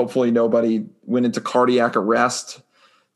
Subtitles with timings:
[0.00, 2.62] hopefully nobody went into cardiac arrest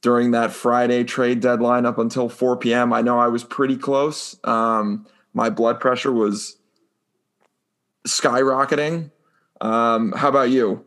[0.03, 2.93] during that Friday trade deadline up until 4 p.m.
[2.93, 4.37] I know I was pretty close.
[4.45, 6.59] Um, my blood pressure was
[8.07, 9.11] skyrocketing.
[9.63, 10.85] Um, how about you?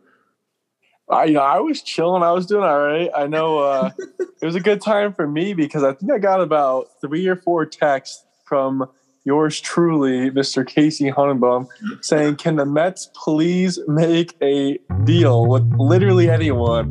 [1.10, 2.22] I, you know, I was chilling.
[2.22, 3.10] I was doing all right.
[3.12, 3.90] I know uh,
[4.40, 7.34] it was a good time for me because I think I got about three or
[7.34, 8.88] four texts from
[9.28, 10.66] yours truly, Mr.
[10.66, 11.68] Casey Honenbaum,
[12.00, 16.88] saying, "Can the Mets please make a deal with literally anyone?"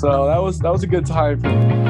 [0.00, 1.86] so that was that was a good time for me.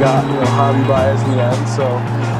[0.00, 1.84] got you know Javy Baez in the end, so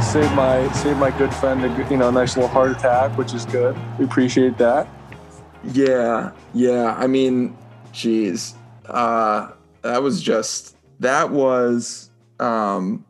[0.00, 3.44] save my save my good friend a you know nice little heart attack, which is
[3.44, 3.76] good.
[3.98, 4.88] We appreciate that.
[5.64, 6.94] Yeah, yeah.
[6.96, 7.56] I mean,
[7.92, 8.54] geez,
[8.86, 9.52] uh,
[9.82, 12.10] that was just that was.
[12.38, 13.04] Um,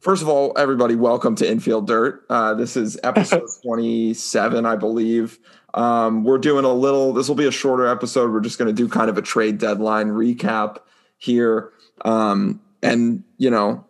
[0.00, 2.24] first of all, everybody, welcome to Infield Dirt.
[2.30, 5.38] Uh, this is episode twenty-seven, I believe.
[5.74, 7.12] Um, we're doing a little.
[7.12, 8.32] This will be a shorter episode.
[8.32, 10.78] We're just going to do kind of a trade deadline recap
[11.18, 11.72] here.
[12.04, 13.84] Um, and you know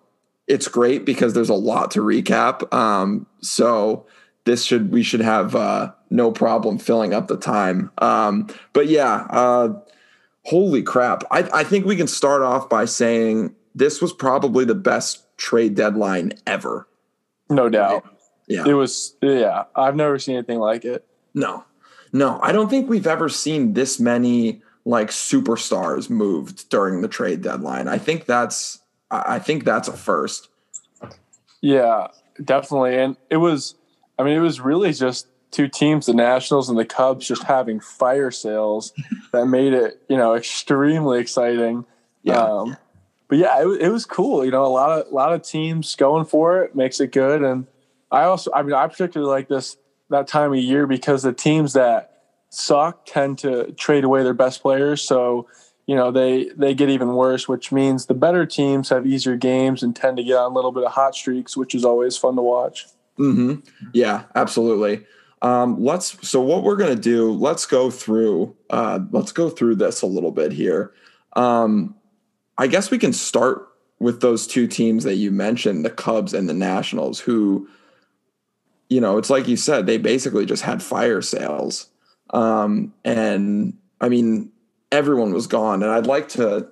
[0.47, 4.07] it's great because there's a lot to recap um, so
[4.45, 7.91] this should we should have uh, no problem filling up the time.
[7.99, 9.81] Um, but yeah uh,
[10.45, 11.25] holy crap.
[11.31, 15.75] I, I think we can start off by saying this was probably the best trade
[15.75, 16.87] deadline ever.
[17.49, 18.05] No doubt.
[18.47, 18.65] Yeah.
[18.67, 21.07] It was yeah i've never seen anything like it.
[21.35, 21.65] No.
[22.13, 27.43] No i don't think we've ever seen this many like superstars moved during the trade
[27.43, 27.89] deadline.
[27.89, 30.49] I think that's I think that's a first.
[31.61, 32.09] Yeah,
[32.43, 32.97] definitely.
[32.97, 33.75] And it was,
[34.19, 37.81] I mean, it was really just two teams, the Nationals and the Cubs, just having
[37.81, 38.93] fire sales
[39.33, 41.85] that made it, you know, extremely exciting.
[42.23, 42.43] Yeah.
[42.43, 42.77] Um,
[43.29, 44.45] but yeah, it, it was cool.
[44.45, 47.43] You know, a lot of a lot of teams going for it makes it good.
[47.43, 47.67] And
[48.11, 49.77] I also, I mean, I particularly like this
[50.11, 54.63] that time of year because the teams that suck tend to trade away their best
[54.63, 55.03] players.
[55.03, 55.47] So
[55.91, 59.83] you know they they get even worse which means the better teams have easier games
[59.83, 62.37] and tend to get on a little bit of hot streaks which is always fun
[62.37, 62.87] to watch
[63.19, 63.59] mm-hmm.
[63.93, 65.05] yeah absolutely
[65.43, 69.75] um, let's so what we're going to do let's go through uh, let's go through
[69.75, 70.93] this a little bit here
[71.35, 71.95] um,
[72.59, 73.69] i guess we can start
[73.99, 77.69] with those two teams that you mentioned the cubs and the nationals who
[78.89, 81.89] you know it's like you said they basically just had fire sales
[82.31, 84.51] um, and i mean
[84.93, 85.83] everyone was gone.
[85.83, 86.69] And I'd like to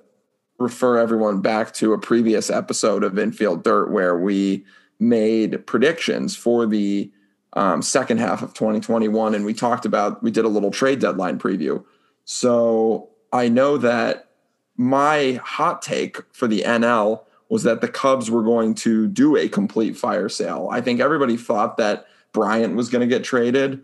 [0.57, 4.65] refer everyone back to a previous episode of Infield Dirt where we
[4.99, 7.11] made predictions for the
[7.53, 9.35] um, second half of 2021.
[9.35, 11.83] And we talked about, we did a little trade deadline preview.
[12.25, 14.29] So I know that
[14.77, 19.49] my hot take for the NL was that the Cubs were going to do a
[19.49, 20.69] complete fire sale.
[20.71, 23.83] I think everybody thought that Bryant was going to get traded,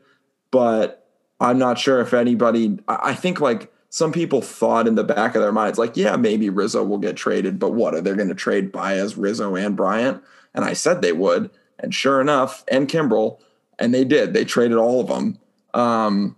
[0.52, 1.08] but
[1.40, 5.42] I'm not sure if anybody, I think like some people thought in the back of
[5.42, 8.36] their minds, like, yeah, maybe Rizzo will get traded, but what are they going to
[8.36, 10.22] trade Baez, Rizzo, and Bryant?
[10.54, 11.50] And I said they would,
[11.80, 13.40] and sure enough, and Kimbrel,
[13.80, 14.34] and they did.
[14.34, 15.40] They traded all of them.
[15.74, 16.36] Um,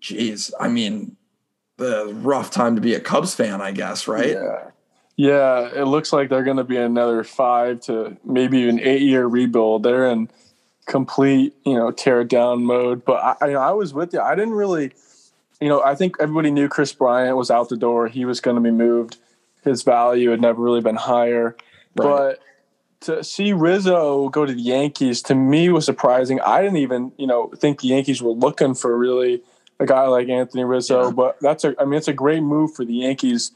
[0.00, 1.16] geez, I mean,
[1.76, 4.30] the rough time to be a Cubs fan, I guess, right?
[4.30, 4.68] Yeah.
[5.14, 9.26] Yeah, it looks like they're going to be another five to maybe even eight year
[9.26, 9.82] rebuild.
[9.82, 10.30] They're in
[10.86, 13.04] complete, you know, tear down mode.
[13.04, 14.20] But I, I, I was with you.
[14.20, 14.92] I didn't really
[15.62, 18.08] you know, I think everybody knew Kris Bryant was out the door.
[18.08, 19.18] He was going to be moved.
[19.62, 21.56] His value had never really been higher.
[21.94, 21.94] Right.
[21.94, 22.38] But
[23.02, 26.40] to see Rizzo go to the Yankees to me was surprising.
[26.40, 29.42] I didn't even, you know, think the Yankees were looking for really
[29.78, 31.06] a guy like Anthony Rizzo.
[31.06, 31.10] Yeah.
[31.12, 33.52] But that's a, I mean, it's a great move for the Yankees,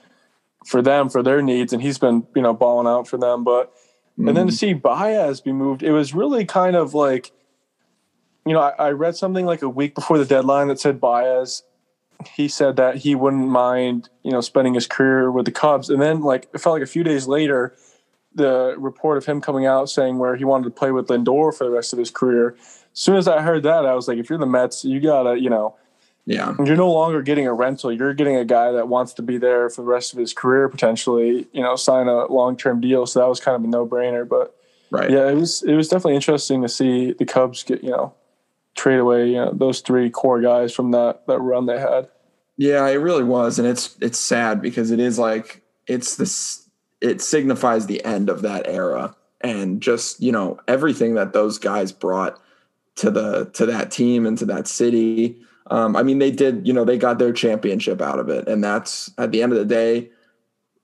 [0.65, 3.45] for them, for their needs, and he's been, you know, balling out for them.
[3.45, 4.29] But mm-hmm.
[4.29, 4.57] and then to mm-hmm.
[4.57, 7.33] see Baez be moved, it was really kind of like,
[8.45, 11.63] you know, I, I read something like a week before the deadline that said Baez
[12.25, 15.91] he said that he wouldn't mind, you know, spending his career with the Cubs.
[15.91, 17.77] And then, like, it felt like a few days later,
[18.37, 21.65] the report of him coming out saying where he wanted to play with Lindor for
[21.65, 22.57] the rest of his career.
[22.61, 25.39] As soon as I heard that, I was like, if you're the Mets, you gotta,
[25.41, 25.75] you know,
[26.27, 27.93] yeah, you're no longer getting a rental.
[27.93, 30.69] You're getting a guy that wants to be there for the rest of his career,
[30.69, 33.07] potentially, you know, sign a long term deal.
[33.07, 34.29] So that was kind of a no brainer.
[34.29, 34.57] But
[34.91, 38.13] right, yeah, it was it was definitely interesting to see the Cubs get, you know,
[38.75, 42.09] trade away you know, those three core guys from that that run they had.
[42.57, 46.66] Yeah, it really was, and it's it's sad because it is like it's this
[47.01, 51.93] it signifies the end of that era and just you know everything that those guys
[51.93, 52.41] brought
[52.97, 55.37] to the to that team and to that city.
[55.69, 58.63] Um, I mean, they did you know they got their championship out of it, and
[58.63, 60.11] that's at the end of the day,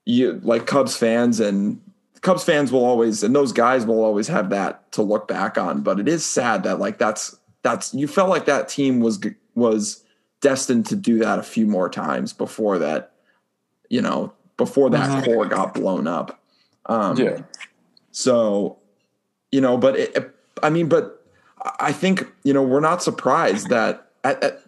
[0.05, 1.81] you like Cubs fans and
[2.21, 5.81] Cubs fans will always and those guys will always have that to look back on.
[5.81, 9.19] But it is sad that like that's that's you felt like that team was
[9.55, 10.03] was
[10.41, 13.13] destined to do that a few more times before that,
[13.89, 14.33] you know,
[14.63, 15.25] before that mm-hmm.
[15.25, 16.39] core got blown up.
[16.85, 17.41] Um, yeah.
[18.11, 18.77] So,
[19.51, 21.25] you know, but it, I mean, but
[21.79, 24.61] I think you know we're not surprised that at, at,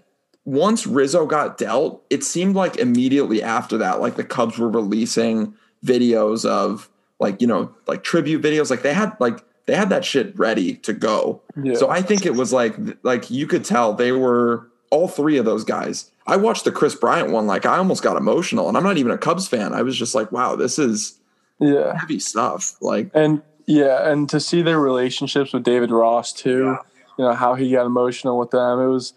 [0.43, 5.53] once Rizzo got dealt, it seemed like immediately after that, like the Cubs were releasing
[5.83, 6.89] videos of
[7.19, 10.75] like you know like tribute videos, like they had like they had that shit ready
[10.77, 11.41] to go.
[11.61, 11.75] Yeah.
[11.75, 15.45] So I think it was like like you could tell they were all three of
[15.45, 16.11] those guys.
[16.27, 19.11] I watched the Kris Bryant one, like I almost got emotional, and I'm not even
[19.11, 19.73] a Cubs fan.
[19.73, 21.19] I was just like, wow, this is
[21.59, 22.75] yeah heavy stuff.
[22.81, 26.77] Like and yeah, and to see their relationships with David Ross too, yeah.
[27.17, 28.79] you know how he got emotional with them.
[28.79, 29.13] It was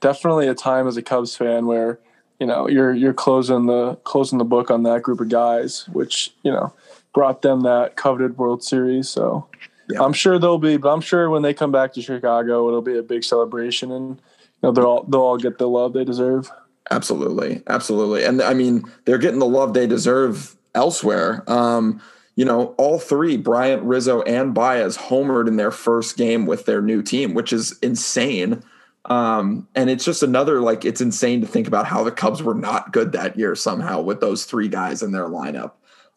[0.00, 1.98] definitely a time as a Cubs fan where
[2.40, 6.32] you know you're you're closing the closing the book on that group of guys, which
[6.42, 6.72] you know
[7.12, 9.08] brought them that coveted World Series.
[9.08, 9.46] So
[9.90, 10.02] yeah.
[10.02, 12.98] I'm sure they'll be, but I'm sure when they come back to Chicago, it'll be
[12.98, 14.20] a big celebration, and
[14.62, 16.50] know they'll all they'll all get the love they deserve.
[16.90, 21.44] Absolutely, absolutely, and I mean they're getting the love they deserve elsewhere.
[21.46, 22.00] Um,
[22.36, 26.80] you know, all three, Bryant, Rizzo, and Baez, homered in their first game with their
[26.80, 28.62] new team, which is insane.
[29.06, 32.54] Um, and it's just another like it's insane to think about how the Cubs were
[32.54, 35.72] not good that year somehow with those three guys in their lineup.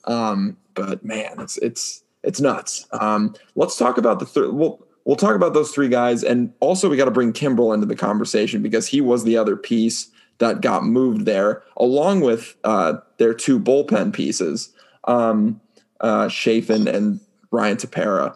[0.06, 2.86] Um, but man, it's it's it's nuts.
[2.92, 4.54] Um, let's talk about the third.
[4.54, 7.86] We'll we'll talk about those three guys, and also we got to bring Kimbrel into
[7.86, 10.10] the conversation because he was the other piece
[10.40, 14.74] that got moved there, along with uh, their two bullpen pieces.
[15.06, 15.62] Um,
[16.02, 17.20] uh, Chafin and
[17.52, 18.36] Ryan Tepera.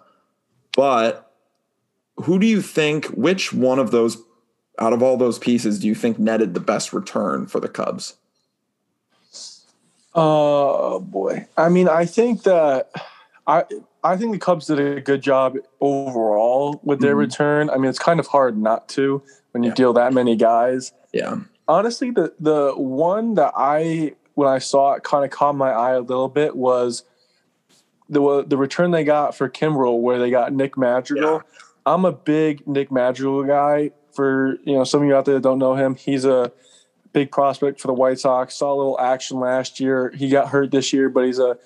[0.75, 1.31] But
[2.17, 4.17] who do you think, which one of those,
[4.79, 8.15] out of all those pieces, do you think netted the best return for the Cubs?
[10.13, 11.47] Oh boy.
[11.57, 12.91] I mean, I think that
[13.47, 13.65] I
[14.05, 17.19] I think the Cubs did a good job overall with their mm-hmm.
[17.19, 17.69] return.
[17.71, 19.75] I mean, it's kind of hard not to when you yeah.
[19.75, 20.93] deal that many guys.
[21.11, 21.37] Yeah.
[21.67, 25.93] Honestly, the the one that I when I saw it kind of caught my eye
[25.93, 27.03] a little bit was
[28.07, 31.33] the the return they got for Kimbrel, where they got Nick Madrigal.
[31.33, 31.61] Yeah.
[31.87, 33.91] I'm a big Nick Madrigal guy.
[34.13, 36.51] For you know, some of you out there that don't know him, he's a
[37.11, 38.55] big prospect for the White Sox.
[38.55, 40.11] Saw a little action last year.
[40.15, 41.57] He got hurt this year, but he's a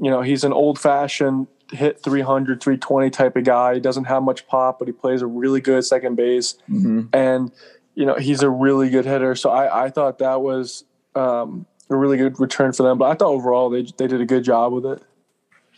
[0.00, 4.22] you know he's an old fashioned hit 300 320 type of guy he doesn't have
[4.22, 7.02] much pop but he plays a really good second base mm-hmm.
[7.12, 7.52] and
[7.94, 10.84] you know he's a really good hitter so i, I thought that was
[11.14, 14.26] um, a really good return for them but i thought overall they, they did a
[14.26, 15.02] good job with it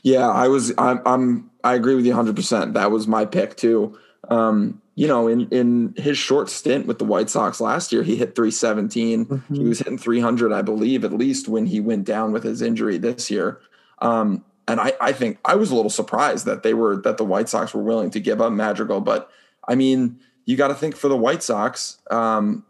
[0.03, 0.73] yeah, I was.
[0.79, 1.01] I'm.
[1.05, 2.37] I'm I agree with you 100.
[2.37, 3.99] percent That was my pick too.
[4.29, 8.17] Um, you know, in in his short stint with the White Sox last year, he
[8.17, 9.27] hit 317.
[9.27, 9.55] Mm-hmm.
[9.55, 12.99] He was hitting 300, I believe, at least when he went down with his injury
[12.99, 13.61] this year.
[13.99, 17.25] Um, and I, I think I was a little surprised that they were that the
[17.25, 19.01] White Sox were willing to give up Madrigal.
[19.01, 19.31] But
[19.67, 22.65] I mean, you got to think for the White Sox, um,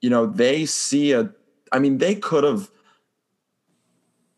[0.00, 1.30] you know, they see a.
[1.72, 2.70] I mean, they could have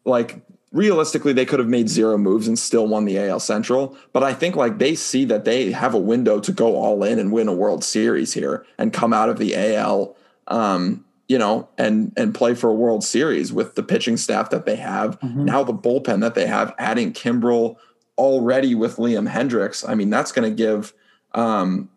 [0.05, 0.41] like
[0.73, 3.97] realistically they could have made zero moves and still won the AL Central.
[4.13, 7.19] But I think like they see that they have a window to go all in
[7.19, 10.17] and win a World Series here and come out of the AL,
[10.49, 14.67] um, you know, and and play for a World Series with the pitching staff that
[14.67, 15.45] they have mm-hmm.
[15.45, 17.77] now, the bullpen that they have, adding Kimbrel
[18.19, 19.89] already with Liam Hendriks.
[19.89, 20.93] I mean, that's going to give.
[21.33, 21.91] Um,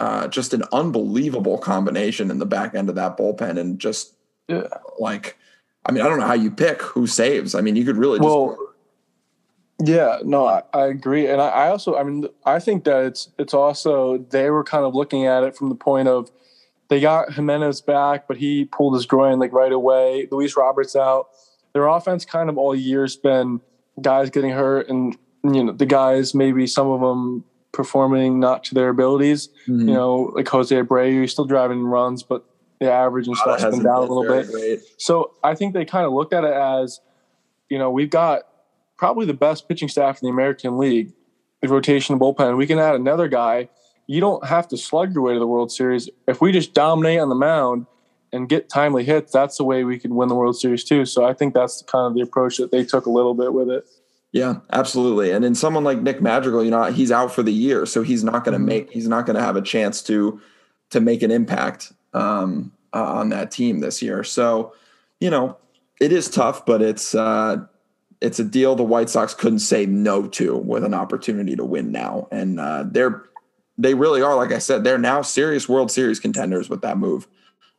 [0.00, 4.14] uh, just an unbelievable combination in the back end of that bullpen, and just
[4.46, 4.68] yeah.
[5.00, 5.36] like
[5.84, 7.54] I mean, I don't know how you pick who saves.
[7.54, 8.56] I mean, you could really well,
[9.82, 13.30] yeah, no, I, I agree, and I, I, also, I mean, I think that it's
[13.38, 16.30] it's also they were kind of looking at it from the point of
[16.88, 20.28] they got Jimenez back, but he pulled his groin like right away.
[20.30, 21.28] Luis Robert's out.
[21.74, 23.60] Their offense kind of all year's been
[24.00, 28.74] guys getting hurt, and you know the guys maybe some of them performing not to
[28.74, 29.48] their abilities.
[29.66, 29.88] Mm-hmm.
[29.88, 32.44] You know, like Jose Abreu, still driving runs, but
[32.80, 34.50] the average and stuff's been down a little bit.
[34.50, 34.80] Great.
[34.98, 37.00] So I think they kind of looked at it as,
[37.68, 38.42] you know, we've got
[38.96, 41.12] probably the best pitching staff in the American League,
[41.60, 42.56] the rotation bullpen.
[42.56, 43.68] We can add another guy.
[44.08, 46.10] You don't have to slug your way to the World Series.
[46.26, 47.86] If we just dominate on the mound
[48.32, 51.04] and get timely hits, that's the way we could win the World Series too.
[51.04, 53.70] So I think that's kind of the approach that they took a little bit with
[53.70, 53.86] it.
[54.32, 55.30] Yeah, absolutely.
[55.30, 58.24] And then someone like Nick Madrigal, you know, he's out for the year, so he's
[58.24, 58.66] not going to mm-hmm.
[58.66, 60.40] make he's not going to have a chance to
[60.90, 64.24] to make an impact um, uh, on that team this year.
[64.24, 64.74] So,
[65.20, 65.56] you know,
[66.00, 67.64] it is tough, but it's uh,
[68.20, 71.90] it's a deal the White Sox couldn't say no to with an opportunity to win
[71.90, 73.22] now, and uh, they're
[73.78, 74.34] they really are.
[74.36, 77.26] Like I said, they're now serious World Series contenders with that move.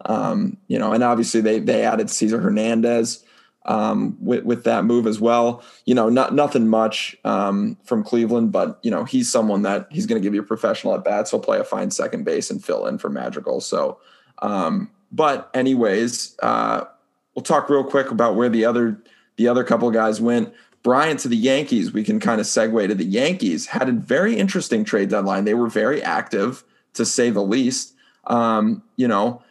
[0.06, 3.24] Um, you know, and obviously they they added Cesar Hernandez.
[3.66, 5.64] um, with, with that move as well.
[5.86, 10.06] You know, not nothing much um, from Cleveland, but you know he's someone that he's
[10.06, 11.32] going to give you a professional at bats.
[11.32, 13.62] He'll play a fine second base and fill in for Madrigal.
[13.62, 14.00] So,
[14.42, 16.86] um, but anyways, uh,
[17.36, 19.02] we'll talk real quick about where the other
[19.38, 20.54] the other couple guys went.
[20.84, 21.92] Bryant to the Yankees.
[21.92, 23.68] We can kind of segue to the Yankees.
[23.68, 25.46] Had a very interesting trade deadline.
[25.46, 27.94] They were very active, to say the least.
[28.26, 29.42] Um, you know,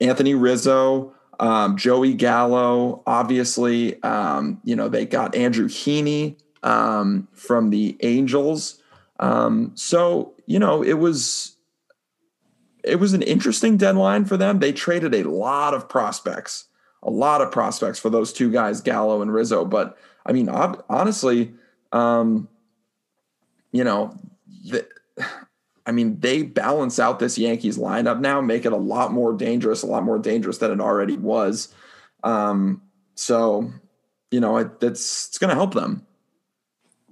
[0.00, 7.70] Anthony Rizzo, um, Joey Gallo, obviously, um, you know, they got Andrew Heaney um, from
[7.70, 8.80] the Angels.
[9.20, 11.56] Um, so, you know, it was
[12.84, 14.60] it was an interesting deadline for them.
[14.60, 16.66] They traded a lot of prospects,
[17.06, 19.64] a lot of prospects for those two guys, Gallo and Rizzo.
[19.64, 19.96] But
[20.26, 21.54] I mean, honestly,
[21.92, 22.48] um,
[23.72, 24.18] you know,
[24.68, 24.86] the,
[25.86, 29.84] I mean, they balance out this Yankees lineup now, make it a lot more dangerous,
[29.84, 31.72] a lot more dangerous than it already was.
[32.24, 32.82] Um,
[33.14, 33.70] so,
[34.32, 36.04] you know, it, it's it's going to help them.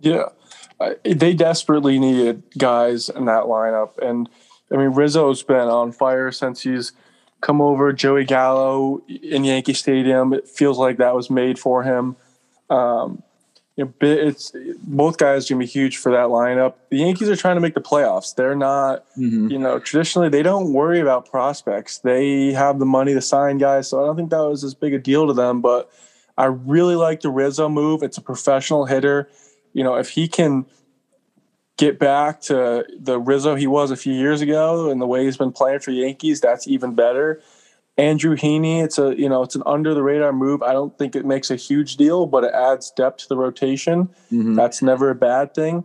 [0.00, 0.24] Yeah,
[1.04, 4.28] they desperately needed guys in that lineup, and
[4.72, 6.92] I mean, Rizzo's been on fire since he's
[7.44, 7.92] come over.
[7.92, 12.16] Joey Gallo in Yankee Stadium, it feels like that was made for him.
[12.70, 13.22] Um,
[13.76, 16.74] you know, it's both guys gonna be huge for that lineup.
[16.90, 18.34] The Yankees are trying to make the playoffs.
[18.34, 19.48] They're not, mm-hmm.
[19.48, 21.98] you know, traditionally they don't worry about prospects.
[21.98, 24.94] They have the money to sign guys, so I don't think that was as big
[24.94, 25.60] a deal to them.
[25.60, 25.90] But
[26.38, 28.02] I really like the Rizzo move.
[28.02, 29.28] It's a professional hitter.
[29.72, 30.66] You know, if he can
[31.76, 35.36] get back to the Rizzo he was a few years ago and the way he's
[35.36, 37.42] been playing for Yankees, that's even better.
[37.96, 40.62] Andrew Heaney, it's a you know it's an under the radar move.
[40.62, 44.08] I don't think it makes a huge deal, but it adds depth to the rotation.
[44.32, 44.54] Mm-hmm.
[44.54, 45.84] That's never a bad thing.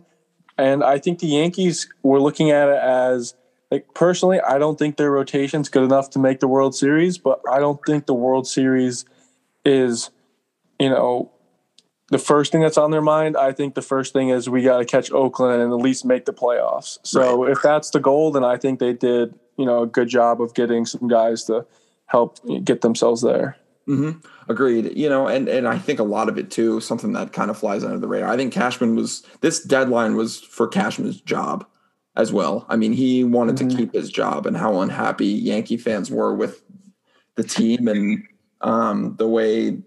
[0.58, 3.34] And I think the Yankees were looking at it as
[3.70, 7.40] like personally, I don't think their rotation's good enough to make the World Series, but
[7.50, 9.04] I don't think the World Series
[9.64, 10.10] is,
[10.80, 11.30] you know,
[12.10, 13.36] the first thing that's on their mind.
[13.36, 16.26] I think the first thing is we got to catch Oakland and at least make
[16.26, 16.98] the playoffs.
[17.04, 17.52] So right.
[17.52, 20.54] if that's the goal, then I think they did, you know, a good job of
[20.54, 21.66] getting some guys to
[22.06, 23.56] help get themselves there.
[23.88, 24.18] Mm-hmm.
[24.50, 24.96] Agreed.
[24.96, 27.58] You know, and and I think a lot of it too, something that kind of
[27.58, 28.28] flies under the radar.
[28.28, 31.66] I think Cashman was this deadline was for Cashman's job
[32.16, 32.66] as well.
[32.68, 33.68] I mean, he wanted mm-hmm.
[33.68, 36.62] to keep his job, and how unhappy Yankee fans were with
[37.36, 38.26] the team and
[38.60, 39.78] um, the way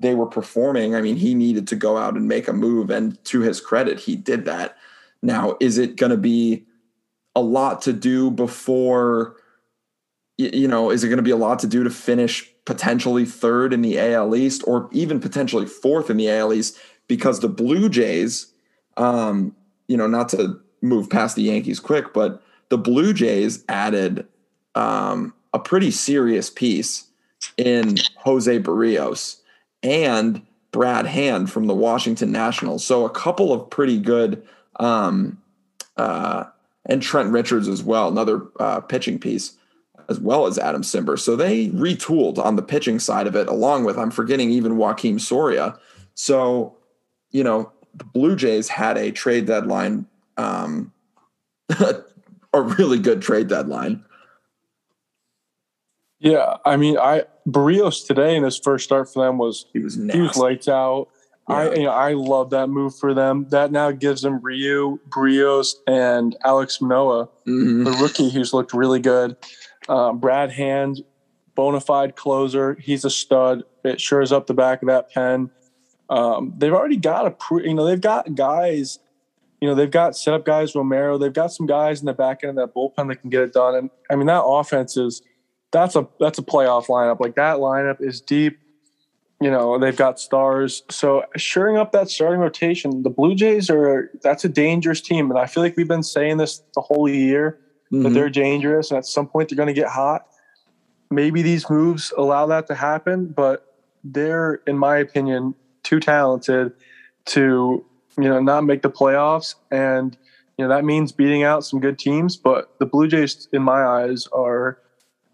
[0.00, 0.94] they were performing.
[0.94, 4.00] I mean, he needed to go out and make a move, and to his credit,
[4.00, 4.76] he did that.
[5.22, 6.66] Now, is it going to be
[7.36, 9.36] a lot to do before?
[10.40, 13.74] you know, is it going to be a lot to do to finish potentially third
[13.74, 16.78] in the AL East or even potentially fourth in the AL East?
[17.08, 18.52] Because the Blue Jays,
[18.96, 19.54] um,
[19.86, 24.26] you know, not to move past the Yankees quick, but the Blue Jays added
[24.74, 27.08] um, a pretty serious piece
[27.58, 29.39] in Jose Berrios
[29.82, 32.84] and Brad Hand from the Washington Nationals.
[32.84, 34.46] So a couple of pretty good,
[34.76, 35.40] um,
[35.96, 36.44] uh,
[36.86, 39.56] and Trent Richards as well, another uh, pitching piece
[40.10, 41.18] as well as Adam Cimber.
[41.18, 45.20] So they retooled on the pitching side of it, along with, I'm forgetting even Joakim
[45.20, 45.78] Soria.
[46.14, 46.76] So,
[47.30, 50.06] you know, the Blue Jays had a trade deadline,
[50.36, 50.92] um,
[51.68, 54.04] a really good trade deadline.
[56.20, 59.96] Yeah, I mean, I Berrios today in his first start for them was he was
[59.96, 60.18] nasty.
[60.18, 61.08] he was lights out.
[61.48, 61.54] Yeah.
[61.56, 63.46] I you know, I love that move for them.
[63.48, 67.84] That now gives them Ryu, Berrios, and Alex Manoah, mm-hmm.
[67.84, 69.36] the rookie who's looked really good.
[69.88, 71.02] Um, Brad Hand,
[71.54, 72.74] bona fide closer.
[72.74, 73.64] He's a stud.
[73.82, 75.50] It is up the back of that pen.
[76.10, 78.98] Um, they've already got a, pre, you know, they've got guys,
[79.60, 81.18] you know, they've got setup guys, Romero.
[81.18, 83.52] They've got some guys in the back end of that bullpen that can get it
[83.52, 83.74] done.
[83.74, 85.22] And I mean, that offense is
[85.72, 87.20] that's a that's a playoff lineup.
[87.20, 88.58] Like that lineup is deep.
[89.40, 90.82] You know, they've got stars.
[90.90, 95.30] So shoring up that starting rotation, the Blue Jays are that's a dangerous team.
[95.30, 97.58] And I feel like we've been saying this the whole year
[97.92, 98.02] mm-hmm.
[98.02, 100.26] that they're dangerous and at some point they're going to get hot.
[101.10, 103.70] Maybe these moves allow that to happen, but
[104.04, 106.72] they're, in my opinion, too talented
[107.26, 107.84] to
[108.18, 110.16] you know not make the playoffs, and
[110.56, 112.36] you know that means beating out some good teams.
[112.36, 114.78] But the Blue Jays, in my eyes, are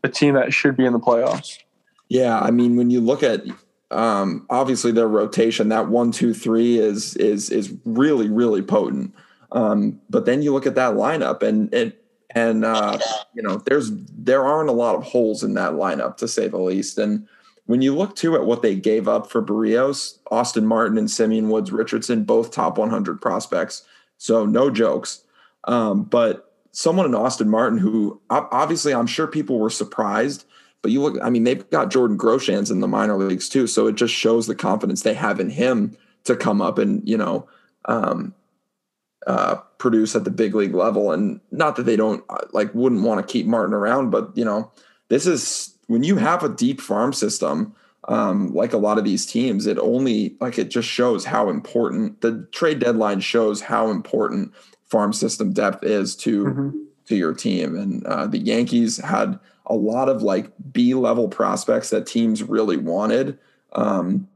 [0.07, 1.59] a team that should be in the playoffs.
[2.09, 3.43] Yeah, I mean, when you look at
[3.91, 9.15] um, obviously their rotation, that one, two, three is is is really really potent.
[9.53, 12.99] Um, but then you look at that lineup, and it and uh,
[13.35, 16.59] you know there's there aren't a lot of holes in that lineup to say the
[16.59, 16.99] least.
[16.99, 17.27] And
[17.67, 21.49] when you look too at what they gave up for Berrios, Austin Martin and Simeon
[21.49, 23.85] Woods Richardson, both top 100 prospects,
[24.19, 25.25] so no jokes.
[25.65, 30.45] Um, but someone in Austin Martin who obviously I'm sure people were surprised,
[30.83, 33.67] but you look, I mean, they've got Jordan Groshans in the minor leagues too.
[33.67, 37.17] So it just shows the confidence they have in him to come up and, you
[37.17, 37.49] know,
[37.87, 38.35] um,
[39.27, 41.13] uh, produce at the big league level.
[41.13, 44.45] And not that they don't uh, like wouldn't want to keep Martin around, but you
[44.45, 44.71] know,
[45.09, 47.75] this is when you have a deep farm system,
[48.09, 52.21] um, like a lot of these teams, it only like it just shows how important
[52.21, 54.53] the trade deadline shows how important
[54.87, 56.71] farm system depth is to mm-hmm.
[57.07, 57.77] to your team.
[57.77, 62.77] And uh, the Yankees had a lot of like B level prospects that teams really
[62.77, 63.39] wanted.
[63.73, 64.29] Um,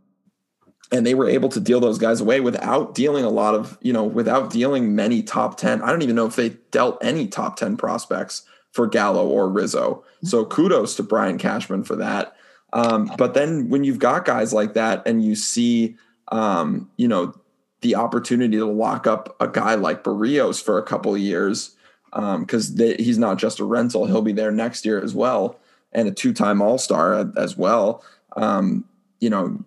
[0.93, 3.93] and they were able to deal those guys away without dealing a lot of, you
[3.93, 5.83] know, without dealing many top 10.
[5.83, 8.43] I don't even know if they dealt any top 10 prospects
[8.73, 10.05] for Gallo or Rizzo.
[10.25, 12.35] So kudos to Brian Cashman for that.
[12.73, 15.97] Um, but then when you've got guys like that and you see,
[16.29, 17.35] um, you know,
[17.81, 21.77] the opportunity to lock up a guy like Berrios for a couple of years,
[22.13, 25.59] because um, he's not just a rental, he'll be there next year as well,
[25.93, 28.05] and a two time All Star as well.
[28.37, 28.85] Um,
[29.21, 29.65] you know,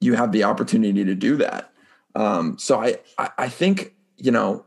[0.00, 1.72] you have the opportunity to do that.
[2.14, 4.64] Um, so I, I, I think you know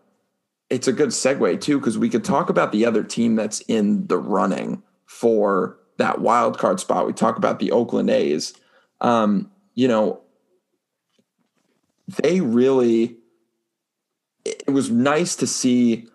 [0.69, 4.07] it's a good segue too because we could talk about the other team that's in
[4.07, 7.07] the running for that wild card spot.
[7.07, 8.53] We talk about the Oakland A's.
[9.01, 10.21] Um, you know,
[12.07, 13.17] they really.
[14.45, 16.07] It was nice to see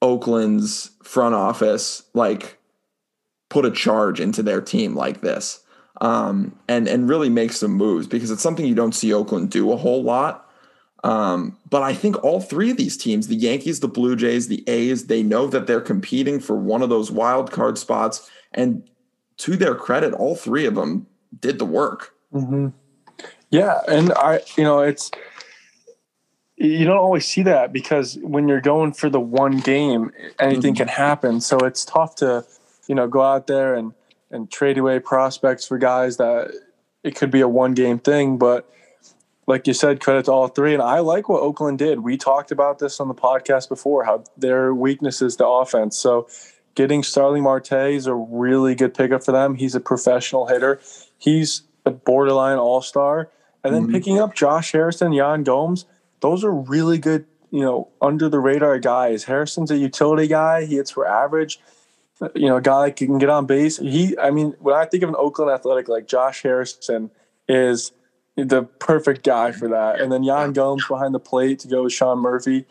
[0.00, 2.58] Oakland's front office like
[3.48, 5.64] put a charge into their team like this
[6.00, 9.72] um, and and really make some moves because it's something you don't see Oakland do
[9.72, 10.48] a whole lot.
[11.02, 14.64] Um, but I think all three of these teams, the Yankees, the Blue Jays, the
[14.66, 18.30] A's, they know that they're competing for one of those wild card spots.
[18.52, 18.88] And
[19.38, 21.06] to their credit, all three of them
[21.38, 22.14] did the work.
[22.32, 22.68] Mm-hmm.
[23.50, 25.10] Yeah, and I, you know, it's
[26.56, 30.78] you don't always see that because when you're going for the one game, anything mm-hmm.
[30.78, 31.40] can happen.
[31.40, 32.44] So it's tough to,
[32.88, 33.92] you know, go out there and
[34.30, 36.52] and trade away prospects for guys that
[37.02, 38.38] it could be a one game thing.
[38.38, 38.68] But
[39.46, 40.72] like you said, credit to all three.
[40.72, 42.00] And I like what Oakland did.
[42.00, 45.96] We talked about this on the podcast before, how their weakness is the offense.
[45.96, 46.28] So
[46.74, 49.54] getting Starling Marte is a really good pickup for them.
[49.54, 50.80] He's a professional hitter.
[51.18, 53.30] He's a borderline all star.
[53.62, 53.92] And then mm-hmm.
[53.92, 55.86] picking up Josh Harrison, Yan Gomes,
[56.20, 59.24] those are really good, you know, under the radar guys.
[59.24, 60.66] Harrison's a utility guy.
[60.66, 61.58] He hits for average
[62.34, 63.78] you know, a guy that can get on base.
[63.78, 67.10] He, I mean, when I think of an Oakland Athletic, like Josh Harrison
[67.48, 67.92] is
[68.36, 70.00] the perfect guy for that.
[70.00, 72.66] And then Yan Gomes behind the plate to go with Sean Murphy.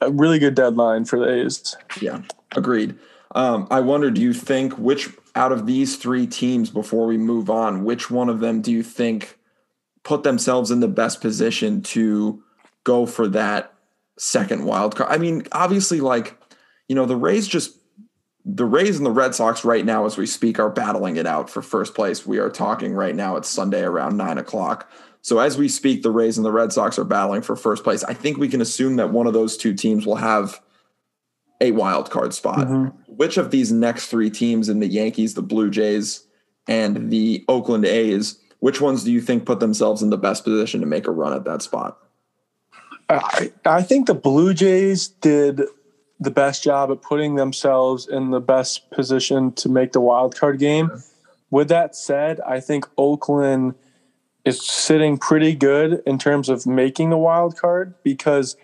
[0.00, 1.76] A really good deadline for the A's.
[2.00, 2.22] Yeah,
[2.56, 2.96] agreed.
[3.34, 7.50] Um, I wonder, do you think which out of these three teams, before we move
[7.50, 9.38] on, which one of them do you think
[10.02, 12.42] put themselves in the best position to
[12.84, 13.72] go for that
[14.18, 15.10] second wild card?
[15.10, 16.36] I mean, obviously, like,
[16.88, 17.76] you know, the Rays just
[18.44, 21.50] the Rays and the Red Sox right now, as we speak, are battling it out
[21.50, 22.26] for first place.
[22.26, 23.36] We are talking right now.
[23.36, 24.90] It's Sunday around nine o'clock.
[25.22, 28.02] So as we speak, the Rays and the Red Sox are battling for first place.
[28.04, 30.60] I think we can assume that one of those two teams will have
[31.60, 32.66] a wild card spot.
[32.66, 33.14] Mm-hmm.
[33.14, 36.26] Which of these next three teams in the Yankees, the Blue Jays,
[36.66, 40.80] and the Oakland A's, which ones do you think put themselves in the best position
[40.80, 41.98] to make a run at that spot?
[43.08, 45.62] I, I think the Blue Jays did
[46.20, 50.58] the best job at putting themselves in the best position to make the wild card
[50.58, 50.90] game.
[51.50, 53.74] With that said, I think Oakland
[54.44, 58.56] is sitting pretty good in terms of making the wild card because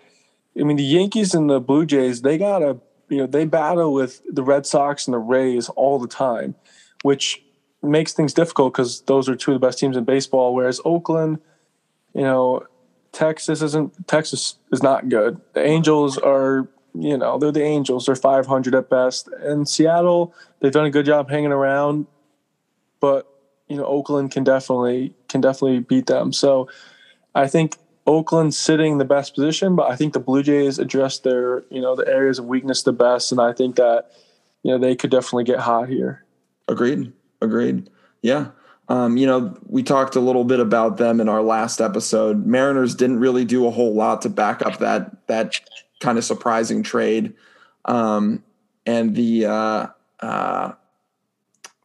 [0.59, 2.77] I mean the Yankees and the Blue Jays, they got a
[3.09, 6.55] you know, they battle with the Red Sox and the Rays all the time,
[7.03, 7.43] which
[7.81, 10.53] makes things difficult because those are two of the best teams in baseball.
[10.53, 11.39] Whereas Oakland,
[12.13, 12.65] you know,
[13.11, 15.39] Texas isn't Texas is not good.
[15.53, 16.67] The Angels are
[16.99, 18.05] you know, they're the Angels.
[18.07, 19.27] They're 500 at best.
[19.41, 22.07] And Seattle, they've done a good job hanging around,
[22.99, 23.27] but
[23.67, 26.33] you know, Oakland can definitely can definitely beat them.
[26.33, 26.69] So
[27.35, 31.23] I think Oakland's sitting in the best position, but I think the Blue Jays addressed
[31.23, 34.11] their, you know, the areas of weakness the best, and I think that,
[34.63, 36.23] you know, they could definitely get hot here.
[36.69, 37.11] Agreed.
[37.41, 37.89] Agreed.
[38.21, 38.47] Yeah.
[38.89, 42.45] Um, you know, we talked a little bit about them in our last episode.
[42.45, 45.59] Mariners didn't really do a whole lot to back up that that
[45.99, 47.33] kind of surprising trade.
[47.83, 48.43] Um,
[48.85, 49.87] and the uh,
[50.21, 50.71] uh,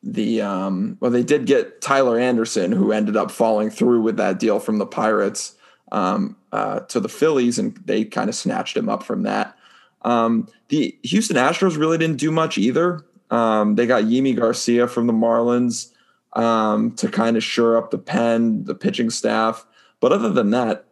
[0.04, 4.38] the um, well, they did get Tyler Anderson, who ended up falling through with that
[4.38, 5.56] deal from the Pirates
[5.92, 9.57] um, uh, to the Phillies, and they kind of snatched him up from that.
[10.02, 13.05] Um, the Houston Astros really didn't do much either.
[13.31, 15.92] Um, they got Yimi Garcia from the Marlins
[16.33, 19.64] um, to kind of shore up the pen, the pitching staff.
[20.00, 20.87] But other than that,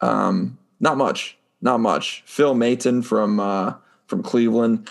[0.00, 2.22] um, not much not much.
[2.26, 3.74] Phil Maton from uh,
[4.06, 4.88] from Cleveland.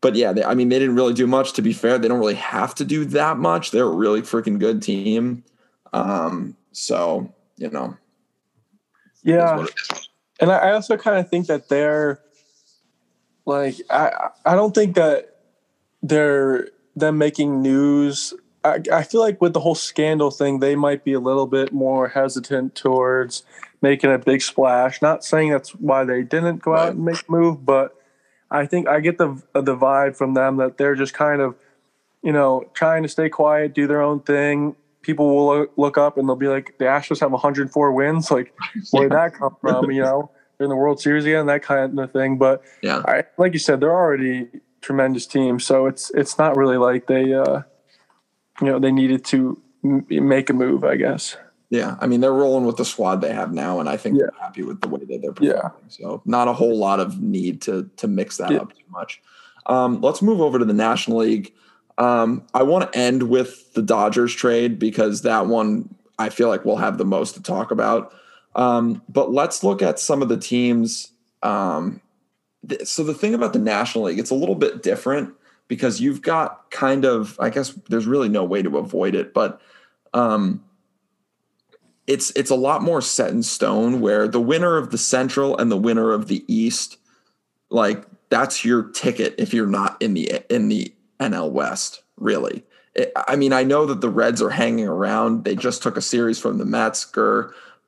[0.00, 1.52] but yeah, they, I mean, they didn't really do much.
[1.52, 3.70] To be fair, they don't really have to do that much.
[3.70, 5.44] They're a really freaking good team.
[5.92, 7.96] Um, so you know,
[9.22, 9.64] yeah,
[10.40, 12.20] and I also kind of think that they're
[13.46, 15.36] like I I don't think that
[16.02, 18.34] they're them making news.
[18.64, 21.72] I, I feel like with the whole scandal thing, they might be a little bit
[21.72, 23.44] more hesitant towards
[23.80, 25.00] making a big splash.
[25.00, 27.94] Not saying that's why they didn't go out and make a move, but
[28.50, 31.54] I think I get the the vibe from them that they're just kind of,
[32.22, 34.76] you know, trying to stay quiet, do their own thing.
[35.02, 38.30] People will look up and they'll be like, the Astros have 104 wins.
[38.30, 38.54] Like,
[38.90, 39.90] where did that come from?
[39.90, 42.36] You know, they're in the World Series again, that kind of thing.
[42.38, 44.48] But yeah, I, like you said, they're already
[44.80, 47.62] tremendous team, so it's it's not really like they, uh,
[48.60, 50.84] you know, they needed to m- make a move.
[50.84, 51.36] I guess.
[51.70, 54.26] Yeah, I mean they're rolling with the squad they have now, and I think Yeah.
[54.32, 55.56] they're happy with the way that they're performing.
[55.62, 55.70] Yeah.
[55.88, 58.58] So not a whole lot of need to to mix that Yeah.
[58.58, 59.20] up too much.
[59.66, 61.52] Um, let's move over to the National League.
[61.98, 66.64] Um, I want to end with the Dodgers trade because that one I feel like
[66.64, 68.12] we'll have the most to talk about.
[68.54, 71.12] Um, but let's look at some of the teams.
[71.42, 72.00] Um,
[72.68, 75.34] th- so the thing about the National League, it's a little bit different
[75.68, 79.60] because you've got kind of, I guess there's really no way to avoid it, but
[80.14, 80.64] um,
[82.06, 85.70] it's it's a lot more set in stone where the winner of the Central and
[85.70, 86.96] the winner of the East,
[87.68, 92.64] like that's your ticket if you're not in the in the NL West, really.
[92.94, 95.44] It- I mean, I know that the Reds are hanging around.
[95.44, 97.04] They just took a series from the Mets,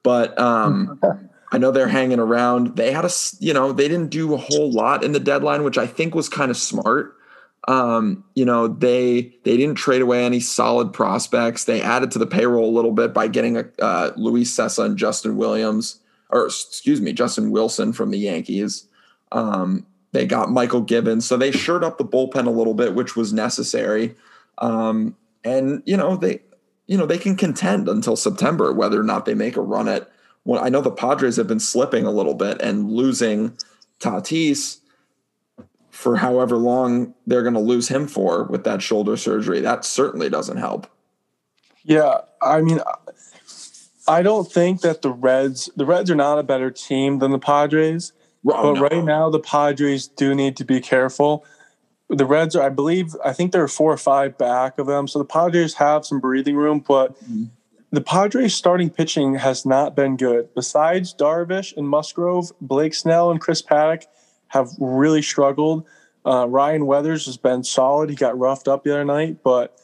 [0.02, 1.00] but um,
[1.52, 2.76] I know they're hanging around.
[2.76, 5.78] They had a, you know, they didn't do a whole lot in the deadline, which
[5.78, 7.16] I think was kind of smart.
[7.68, 11.64] Um, you know, they they didn't trade away any solid prospects.
[11.64, 14.96] They added to the payroll a little bit by getting a uh, Luis Cessa and
[14.96, 18.86] Justin Williams, or excuse me, Justin Wilson from the Yankees.
[19.32, 23.16] Um, they got Mychal Givens, so they shored up the bullpen a little bit, which
[23.16, 24.14] was necessary.
[24.58, 26.40] Um, and you know they,
[26.86, 30.10] you know they can contend until September whether or not they make a run at.
[30.44, 33.56] Well, I know the Padres have been slipping a little bit and losing
[34.00, 34.78] Tatis
[35.90, 39.60] for however long they're going to lose him for with that shoulder surgery.
[39.60, 40.86] That certainly doesn't help.
[41.82, 42.80] Yeah, I mean,
[44.08, 47.38] I don't think that the Reds the Reds are not a better team than the
[47.38, 48.12] Padres.
[48.46, 48.80] Oh, but no.
[48.80, 51.44] right now, the Padres do need to be careful.
[52.08, 55.06] The Reds are, I believe, I think they're four or five back of them.
[55.06, 57.50] So the Padres have some breathing room, but Mhm.
[57.92, 60.48] the Padres starting pitching has not been good.
[60.54, 64.06] Besides Darvish and Musgrove, Blake Snell and Chris Paddack
[64.48, 65.84] have really struggled.
[66.24, 68.10] Uh, Ryan Weathers has been solid.
[68.10, 69.76] He got roughed up the other night, but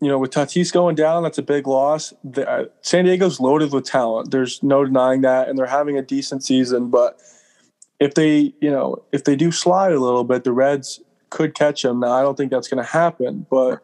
[0.00, 2.12] you know, with Tatis going down, that's a big loss.
[2.22, 4.30] The, uh, San Diego's loaded with talent.
[4.30, 6.90] There's no denying that, and they're having a decent season.
[6.90, 7.18] But
[8.00, 11.82] if they, you know, if they do slide a little bit, the Reds could catch
[11.82, 12.00] them.
[12.00, 13.80] Now, I don't think that's going to happen, but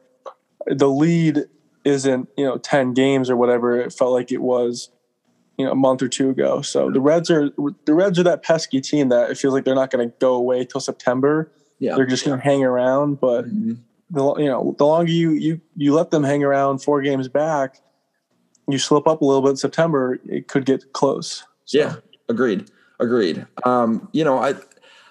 [0.67, 1.45] the lead
[1.85, 4.91] isn't, you know, ten games or whatever it felt like it was,
[5.57, 6.61] you know, a month or two ago.
[6.63, 7.51] So the Reds are
[7.85, 10.35] the Reds are that pesky team that it feels like they're not going to go
[10.35, 11.51] away till September.
[11.79, 11.97] Yeah.
[11.97, 13.79] They're just going to hang around, but Mhm.
[14.11, 17.81] the you know the longer you you you let them hang around four games back,
[18.69, 21.43] you slip up a little bit in September, it could get close.
[21.65, 21.95] So, Yeah,
[22.29, 22.71] agreed.
[23.01, 23.47] Agreed.
[23.65, 24.55] Um, you know, I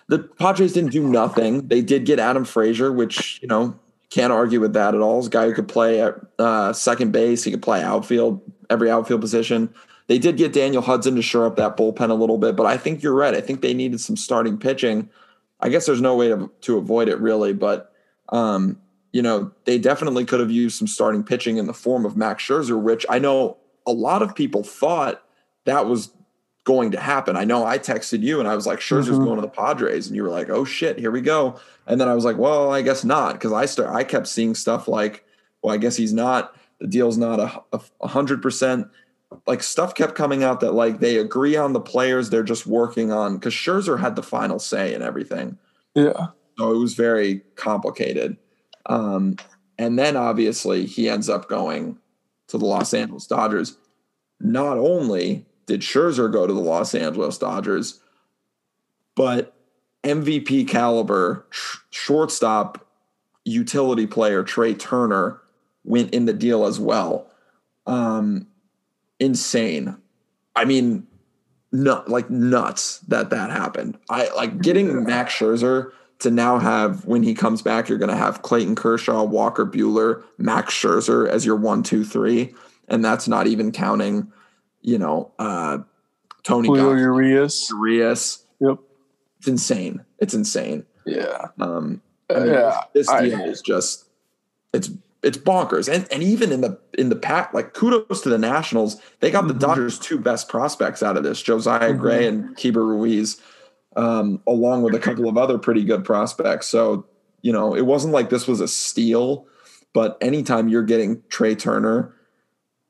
[0.07, 1.67] the Padres didn't do nothing.
[1.67, 3.77] They did get Adam Frazier, which you know
[4.09, 5.17] can't argue with that at all.
[5.17, 7.43] He's a guy who could play at uh, second base.
[7.43, 9.73] He could play outfield, every outfield position.
[10.07, 12.77] They did get Daniel Hudson to shore up that bullpen a little bit, but I
[12.77, 13.35] think you're right.
[13.35, 15.09] I think they needed some starting pitching.
[15.59, 17.93] I guess there's no way to, to avoid it really, but
[18.29, 18.79] um,
[19.13, 22.43] you know they definitely could have used some starting pitching in the form of Max
[22.43, 25.23] Scherzer, which I know a lot of people thought
[25.65, 26.11] that was
[26.73, 27.35] going to happen.
[27.35, 29.23] I know I texted you and I was like, Scherzer's Mhm.
[29.25, 31.59] going to the Padres, and you were like, oh shit, here we go.
[31.87, 34.53] And then I was like, well, I guess not, because I start I kept seeing
[34.55, 35.25] stuff like,
[35.63, 36.55] well, I guess he's not.
[36.79, 38.87] The deal's not a- a a hundred percent.
[39.47, 43.11] Like stuff kept coming out that like they agree on the players, they're just working
[43.11, 45.57] on because Scherzer had the final say in everything.
[45.95, 46.27] yeah,
[46.57, 48.37] So it was very complicated.
[48.85, 49.35] Um,
[49.77, 51.97] and then obviously he ends up going
[52.49, 53.77] to the Los Angeles Dodgers.
[54.39, 57.99] Not only did Scherzer go to the Los Angeles Dodgers,
[59.15, 59.53] but
[60.03, 62.87] MVP caliber sh- shortstop
[63.45, 65.39] utility player Trea Turner
[65.85, 67.29] went in the deal as well.
[67.85, 68.47] Um,
[69.19, 69.95] insane.
[70.55, 71.05] I mean,
[71.71, 73.95] nut like nuts that that happened.
[74.09, 78.15] I like getting Max Scherzer to now have when he comes back, you're going to
[78.15, 82.55] have Clayton Kershaw, Walker Buehler, Max Scherzer as your one, two, three,
[82.87, 84.31] and that's not even counting,
[84.81, 85.79] you know, uh,
[86.43, 87.69] Tony Julio Gon- Urias.
[87.69, 88.43] Urias.
[88.59, 88.77] Yep.
[89.39, 90.03] It's insane.
[90.19, 90.85] It's insane.
[91.05, 94.05] Yeah, Um, I mean, yeah, this I- deal is just
[94.73, 94.89] it's
[95.23, 95.91] it's bonkers.
[95.93, 99.01] And and even in the in the pack, like kudos to the Nationals.
[99.21, 99.47] They got Mhm.
[99.49, 101.99] the Dodgers' two best prospects out of this, Josiah Mhm.
[101.99, 103.41] Gray and Keibert Ruiz,
[103.95, 106.67] um, along with a couple of other pretty good prospects.
[106.67, 107.05] So,
[107.41, 109.45] you know, it wasn't like this was a steal,
[109.93, 112.13] but anytime you're getting Trea Turner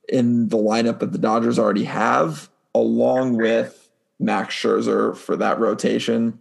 [0.09, 6.39] in the lineup that the Dodgers already have, along with Max Scherzer for that rotation,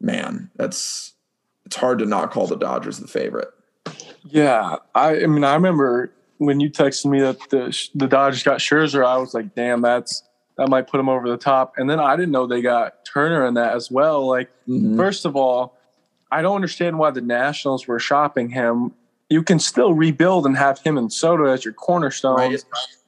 [0.00, 1.12] man, that's
[1.64, 3.48] it's hard to not call the Dodgers the favorite.
[4.24, 8.58] Yeah, I, I mean, I remember when you texted me that the the Dodgers got
[8.58, 10.22] Scherzer, I was like, damn, that's
[10.56, 11.74] that might put them over the top.
[11.78, 14.26] And then I didn't know they got Turner in that as well.
[14.26, 14.96] Like, Mhm.
[14.96, 15.76] first of all,
[16.30, 18.92] I don't understand why the Nationals were shopping him.
[19.30, 22.38] You can still rebuild and have him and Soto as your cornerstones.
[22.38, 22.64] Right.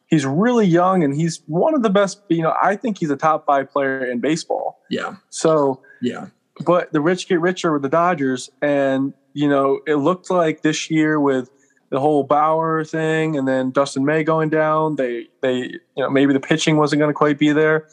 [0.08, 2.22] He's really young and he's one of the best.
[2.28, 4.78] You know, I think he's a top five player in baseball.
[4.90, 6.28] Yeah, So yeah,
[6.64, 10.90] but the rich get richer with the Dodgers, and you know it looked like this
[10.90, 11.50] year with
[11.90, 14.96] the whole Bauer thing, and then Dustin May going down.
[14.96, 17.88] They they you know maybe the pitching wasn't going to quite be there.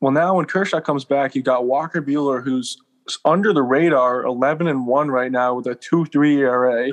[0.00, 2.76] Well, now when Kershaw comes back, you've got Walker Buehler, who's
[3.24, 6.90] under the radar, eleven and one right now with a two three ERA.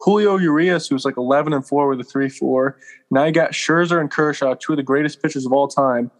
[0.00, 2.76] Julio Urias, who's like eleven and four with a three four.
[3.10, 6.10] Now you got Scherzer and Kershaw, two of the greatest pitchers of all time.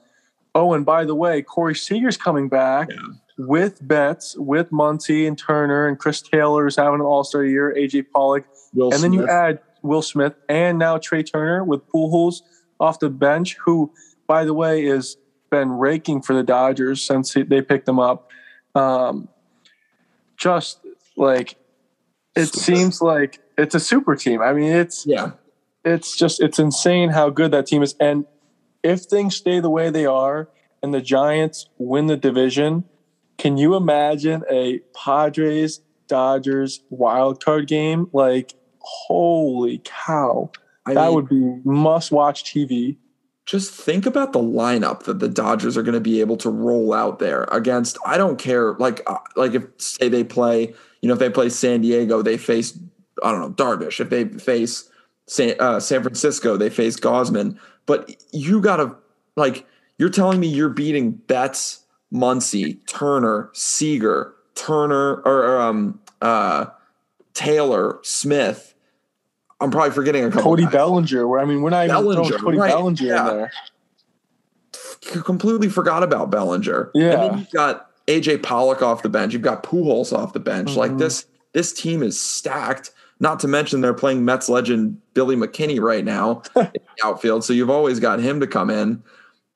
[0.55, 2.97] Oh, and by the way, Corey Seager's coming back Yeah.
[3.39, 7.75] with Betts, with Muncy and Turner, and Chris Taylor is having an All Star year.
[7.77, 12.43] AJ Pollock, Will and then you add Will Smith and now Trea Turner with Pujols
[12.81, 13.93] off the bench, who,
[14.27, 15.17] by the way, has
[15.51, 18.31] been raking for the Dodgers since they picked him up.
[18.75, 19.29] Um,
[20.37, 20.81] just
[21.17, 21.57] like
[22.37, 24.43] it seems like it's a super team.
[24.43, 25.33] I mean, it's yeah,
[25.85, 27.95] it's just it's insane how good that team is.
[28.01, 28.27] And
[28.83, 30.49] if things stay the way they are
[30.83, 32.85] and the Giants win the division,
[33.39, 38.09] can you imagine a Padres Dodgers wild card game?
[38.13, 40.51] Like, holy cow.
[40.87, 42.99] I that mean, would be must watch TV.
[43.47, 46.93] just think about the lineup that the Dodgers are going to be able to roll
[46.93, 47.97] out there against.
[48.05, 51.51] I don't care, like uh, like if say they play, you know, if they play
[51.51, 52.79] San Diego, they face
[53.23, 54.01] I don't know Darvish.
[54.01, 54.89] If they face
[55.27, 57.59] San, uh, San Francisco, they face Gausman.
[57.85, 58.97] But you got to
[59.37, 59.67] like
[59.99, 66.67] you're telling me you're beating Betts, Muncy, Turner, Seager, Turner, or, um uh
[67.35, 68.75] Taylor, Smith.
[69.61, 70.45] I'm probably forgetting a couple.
[70.45, 70.73] Cody guys.
[70.73, 73.31] Bellinger, where I mean, we're not even Bellinger, Cody right, Bellinger yeah.
[73.31, 73.53] in there.
[75.23, 76.93] completely forgot about Bellinger.
[76.95, 77.11] Yeah.
[77.11, 79.33] And then you've got AJ Pollock off the bench.
[79.33, 80.77] You've got Pujols off the bench.
[80.77, 80.99] Like Mhm.
[80.99, 82.91] this, this team is stacked.
[83.21, 87.45] Not to mention they're playing Mets legend Billy McKinney right now in the outfield.
[87.45, 89.03] So you've always got him to come in.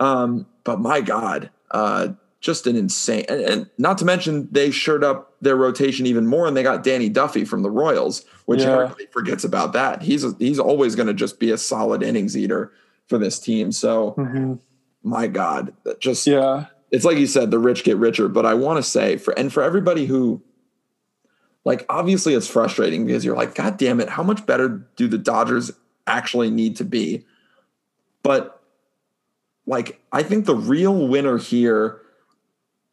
[0.01, 2.09] Um, but my God, uh,
[2.41, 6.47] just an insane and, and not to mention they shored up their rotation even more
[6.47, 8.75] and they got Danny Duffy from the Royals, which Yeah.
[8.75, 10.03] everybody forgets about that.
[10.03, 12.71] He's he's always going to just be a solid innings eater
[13.09, 13.73] for this team.
[13.73, 14.61] So Mhm.
[15.03, 16.67] my God, just Yeah.
[16.91, 18.29] It's like you said, the rich get richer.
[18.29, 20.43] But I want to say for and for everybody who
[21.65, 25.19] like obviously it's frustrating because you're like, God damn it, how much better do the
[25.19, 25.71] Dodgers
[26.07, 27.25] actually need to be?
[28.23, 28.63] But
[29.67, 32.01] like I think the real winner here,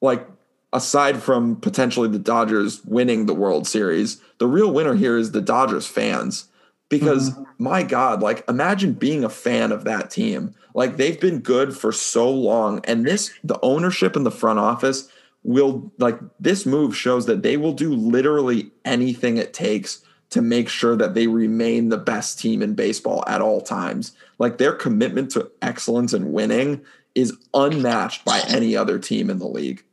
[0.02, 0.28] like
[0.74, 5.42] aside from potentially the Dodgers winning the World Series, the real winner here is the
[5.42, 6.50] Dodgers fans.
[6.90, 7.44] Because mm-hmm.
[7.58, 10.54] my God, like imagine being a fan of that team.
[10.74, 12.82] Like they've been good for so long.
[12.86, 15.10] And this, the ownership in the front office
[15.44, 20.68] will, like, this move shows that they will do literally anything it takes to make
[20.68, 24.12] sure that they remain the best team in baseball at all times.
[24.40, 29.48] Like their commitment to excellence and winning is unmatched by any other team in the
[29.48, 29.84] league.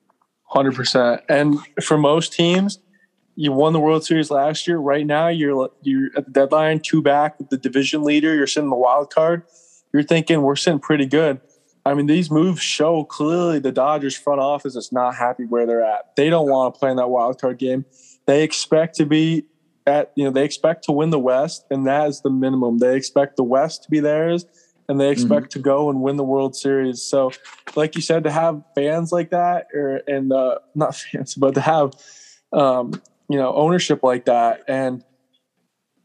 [0.44, 1.22] Hundred percent.
[1.28, 2.78] And for most teams,
[3.34, 4.78] you won the World Series last year.
[4.78, 8.34] Right now, you're you're at the deadline, two back with the division leader.
[8.34, 9.44] You're sitting in the wild card.
[9.92, 11.40] You're thinking we're sitting pretty good.
[11.84, 15.84] I mean, these moves show clearly the Dodgers front office is not happy where they're
[15.84, 16.14] at.
[16.16, 17.84] They don't want to play in that wild card game.
[18.26, 19.46] They expect to be
[19.86, 22.78] at you know they expect to win the West, and that is the minimum.
[22.78, 24.46] They expect the West to be theirs,
[24.88, 27.02] and they expect to go and win the World Series.
[27.02, 27.32] So,
[27.74, 31.60] like you said, to have fans like that, or and uh, not fans, but to
[31.60, 31.92] have
[32.52, 32.92] um,
[33.28, 35.04] you know ownership like that, and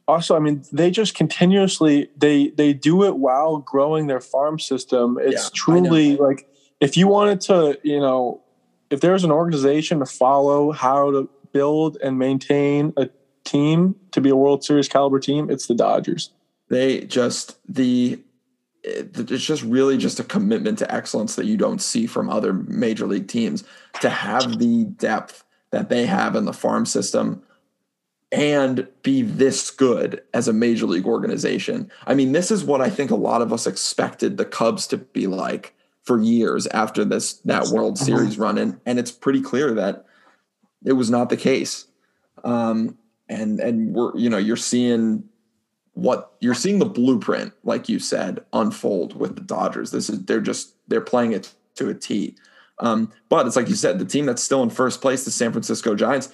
[0.08, 5.18] also, I mean, they just continuously they they do it while growing their farm system.
[5.22, 6.48] It's Yeah, truly like
[6.80, 8.42] if you wanted to, you know,
[8.90, 13.10] if there's an organization to follow how to build and maintain a
[13.44, 16.32] team to be a World Series caliber team, it's the Dodgers.
[16.70, 18.20] they just the
[18.84, 23.06] it's just really just a commitment to excellence that you don't see from other major
[23.06, 23.66] league teams
[24.00, 27.44] to have the depth that they have in the farm system
[28.32, 31.90] and be this good as a major league organization.
[32.06, 34.98] I mean, this is what I think a lot of us expected the Cubs to
[34.98, 39.74] be like for years after this that World Series run in, and it's pretty clear
[39.74, 40.06] that
[40.86, 41.88] it was not the case.
[42.44, 42.98] Um,
[43.30, 45.24] and and we're you know you're seeing
[45.94, 49.92] what you're seeing the blueprint, like you said, unfold with the Dodgers.
[49.92, 52.36] This is they're just they're playing it to a T.
[52.80, 55.52] Um, but it's like you said, the team that's still in first place, the San
[55.52, 56.30] Francisco Giants,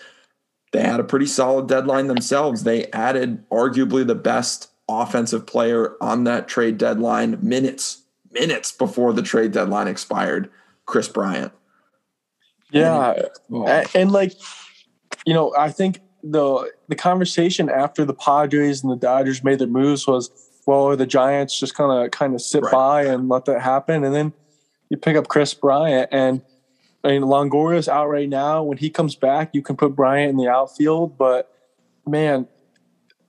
[0.72, 2.64] they had a pretty solid deadline themselves.
[2.64, 8.02] They added arguably the best offensive player on that trade deadline minutes,
[8.32, 10.50] minutes before the trade deadline expired,
[10.86, 11.54] Kris Bryant.
[12.72, 13.14] Yeah.
[13.50, 14.34] And, and, and like,
[15.26, 19.68] you know, I think the the conversation after the Padres and the Dodgers made their
[19.68, 20.32] moves was,
[20.66, 22.72] well, the Giants just kind of kind of sit right.
[22.72, 24.34] by and let that happen, and then
[24.90, 26.42] you pick up Kris Bryant, and
[27.04, 28.64] I mean Longoria's out right now.
[28.64, 31.52] When he comes back, you can put Bryant in the outfield, but
[32.08, 32.48] man,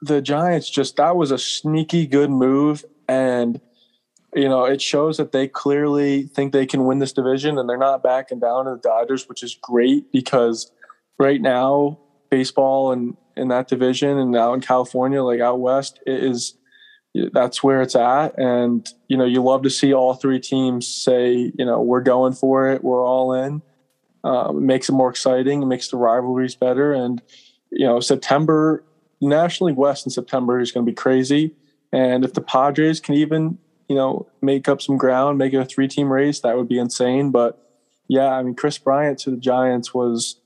[0.03, 3.61] the Giants just that was a sneaky good move, and
[4.35, 7.77] you know it shows that they clearly think they can win this division, and they're
[7.77, 10.71] not backing down to the Dodgers, which is great because
[11.19, 11.99] right now
[12.31, 16.55] baseball and in that division and now in California, like out west, is
[17.33, 18.39] that's where it's at.
[18.39, 22.33] And you know, you love to see all three teams say, you know, we're going
[22.33, 23.63] for it, we're all in.
[24.25, 25.63] Um, it makes it more exciting.
[25.63, 26.93] It makes the rivalries better.
[26.93, 27.23] And
[27.71, 28.85] you know, September,
[29.21, 31.55] National League West in September is going to be crazy.
[31.93, 35.65] And if the Padres can even, you know, make up some ground, make it a
[35.65, 37.31] three-team race, that would be insane.
[37.31, 37.61] But
[38.09, 40.41] yeah, I mean, Kris Bryant to the Giants was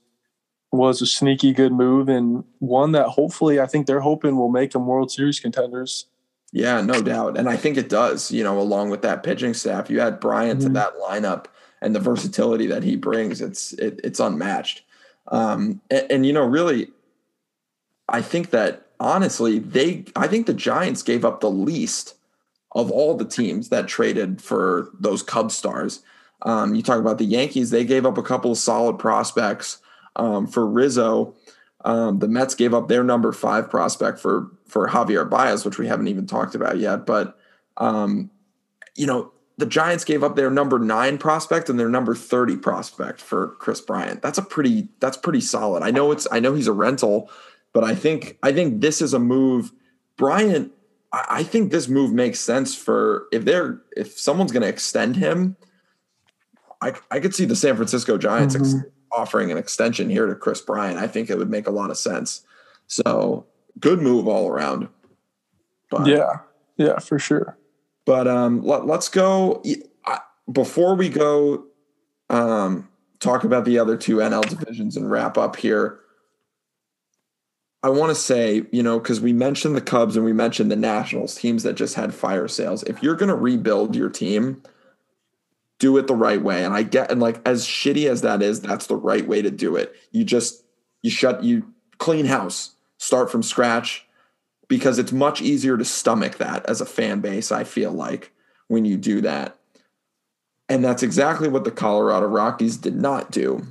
[0.71, 4.71] was a sneaky good move and one that hopefully I think they're hoping will make
[4.71, 6.05] them World Series contenders.
[6.51, 7.37] Yeah, no doubt.
[7.37, 9.89] And I think it does, you know, along with that pitching staff.
[9.89, 10.69] You add Bryant mm-hmm.
[10.69, 11.45] to that lineup
[11.81, 14.83] and the versatility that he brings, it's it, it's unmatched.
[15.27, 16.89] Um, and, and you know, really,
[18.07, 22.15] I think that honestly, they I think the Giants gave up the least
[22.73, 26.03] of all the teams that traded for those Cub stars.
[26.43, 29.79] Um, you talk about the Yankees, they gave up a couple of solid prospects
[30.15, 31.35] um, for Rizzo.
[31.85, 35.87] Um, the Mets gave up their number five prospect for for Javier Baez, which we
[35.87, 37.05] haven't even talked about yet.
[37.05, 37.37] But
[37.77, 38.31] um,
[38.95, 43.21] you know, the Giants gave up their number nine prospect and their number thirty prospect
[43.21, 44.21] for Kris Bryant.
[44.21, 45.83] That's a pretty that's pretty solid.
[45.83, 47.29] I know it's I know he's a rental,
[47.73, 49.71] but I think I think this is a move.
[50.17, 50.71] Bryant,
[51.11, 55.57] I think this move makes sense for if they're if someone's going to extend him.
[56.81, 58.55] I I could see the San Francisco Giants.
[58.55, 58.79] Mm-hmm.
[58.79, 61.89] Ex- offering an extension here to Kris Bryant, I think it would make a lot
[61.89, 62.45] of sense.
[62.87, 63.45] So
[63.79, 64.89] good move all around.
[65.89, 66.39] But, yeah,
[66.77, 67.57] yeah, for sure.
[68.05, 69.63] But um, let, us go
[70.51, 71.65] before we go
[72.29, 72.87] um,
[73.19, 75.99] talk about the other two NL divisions and wrap up here.
[77.81, 80.75] I want to say, you know, because we mentioned the Cubs and we mentioned the
[80.75, 82.83] Nationals, teams that just had fire sales.
[82.83, 84.61] If you're going to rebuild your team,
[85.79, 86.65] do it the right way.
[86.65, 89.49] And I get, and like as shitty as that is, that's the right way to
[89.49, 89.95] do it.
[90.11, 90.63] You just,
[91.01, 94.05] you shut, you clean house, start from scratch
[94.67, 98.31] because it's much easier to stomach that as a fan base, I feel like,
[98.67, 99.57] when you do that.
[100.69, 103.65] And that's exactly what the Colorado Rockies did not do.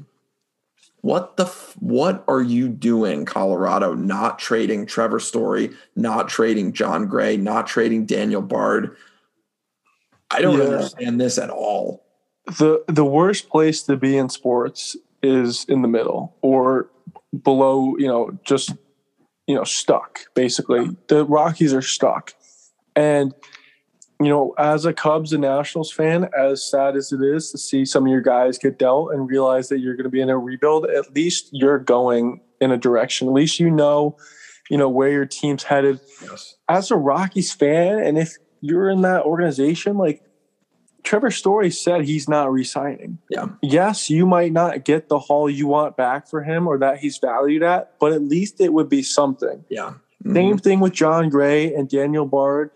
[1.02, 3.94] What the f- what are you doing, Colorado?
[3.94, 8.96] Not trading Trevor Story, not trading Jon Gray, not trading Daniel Bard,
[10.30, 10.64] I don't yeah.
[10.64, 12.04] understand this at all.
[12.58, 16.88] The the worst place to be in sports is in the middle or
[17.42, 18.72] below, you know, just
[19.48, 20.90] you know, stuck basically.
[21.08, 22.34] The Rockies are stuck.
[22.94, 23.34] And
[24.20, 27.84] you know, as a Cubs and Nationals fan, as sad as it is to see
[27.84, 30.36] some of your guys get dealt and realize that you're going to be in a
[30.36, 33.28] rebuild, at least you're going in a direction.
[33.28, 34.16] At least you know,
[34.70, 36.00] you know where your team's headed.
[36.22, 36.56] Yes.
[36.68, 40.22] As a Rockies fan, and if you're in that organization, like
[41.04, 43.18] Trevor Story said he's not resigning.
[43.30, 43.46] Yeah.
[43.62, 47.18] Yes, you might not get the haul you want back for him or that he's
[47.18, 49.64] valued at, but at least it would be something.
[49.70, 49.94] Yeah.
[50.24, 50.34] Mm-hmm.
[50.34, 52.70] Same thing with Jon Gray and Daniel Bard.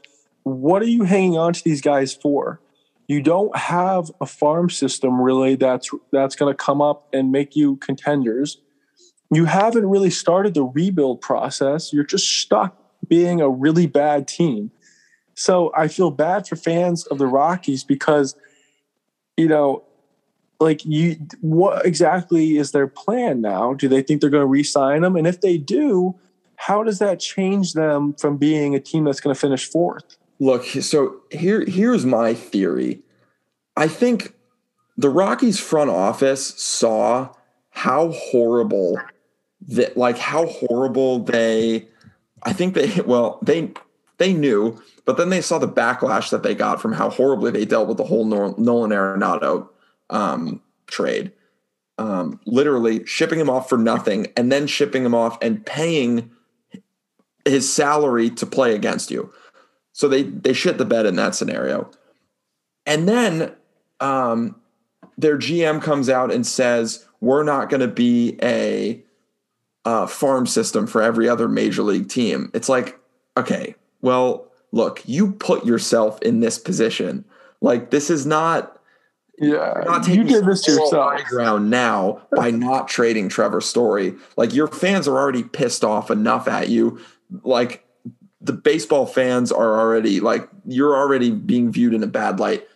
[0.45, 2.61] What are you hanging on to these guys for?
[3.09, 7.55] You don't have a farm system really that's that's going to come up and make
[7.57, 8.59] you contenders.
[9.31, 11.93] You haven't really started the rebuild process.
[11.93, 12.77] You're just stuck
[13.09, 14.71] being a really bad team.
[15.43, 18.37] So I feel bad for fans of the Rockies because,
[19.37, 19.83] you know,
[20.61, 23.75] like you, what exactly is their plan now?
[23.75, 25.17] Do they think they're going to re-sign them?
[25.17, 26.15] And if they do,
[26.55, 30.17] how does that change them from being a team that's going to finish fourth?
[30.39, 33.03] Look, so here, here's my theory.
[33.77, 34.35] I think
[34.97, 37.31] the Rockies front office saw
[37.71, 38.97] how horrible
[39.69, 41.89] that like how horrible they
[42.43, 43.73] I think they well they
[44.23, 47.65] they knew, but then they saw the backlash that they got from how horribly they
[47.65, 49.69] dealt with the whole Nolan Arenado
[50.11, 51.33] um, trade.
[51.99, 56.31] Um, literally shipping him off for nothing and then shipping him off and paying
[57.45, 59.33] his salary to play against you.
[59.93, 61.91] So they they shit the bed in that scenario.
[62.87, 63.55] And then
[64.01, 64.57] um,
[65.19, 69.03] their GM comes out and says, "We're not going to be a
[69.85, 72.99] uh, farm system for every other major league team." It's like,
[73.37, 77.25] okay, well, look, you put yourself in this position.
[77.61, 78.79] Like this is not.
[79.39, 81.25] Yeah, not you did this to yourself.
[81.25, 84.15] Ground now by not trading Trevor Story.
[84.37, 87.01] Like your fans are already pissed off enough at you.
[87.43, 87.85] Like
[88.41, 92.69] the baseball fans are already like you're already being viewed in a bad light.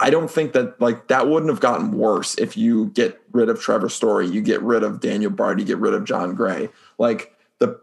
[0.00, 3.60] I don't think that like that wouldn't have gotten worse if you get rid of
[3.60, 6.68] Trevor Story, you get rid of Daniel Bard, you get rid of Jon Gray.
[6.98, 7.80] Like the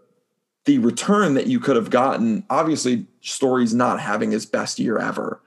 [0.65, 5.41] the return that you could have gotten, obviously Story's not having his best year ever,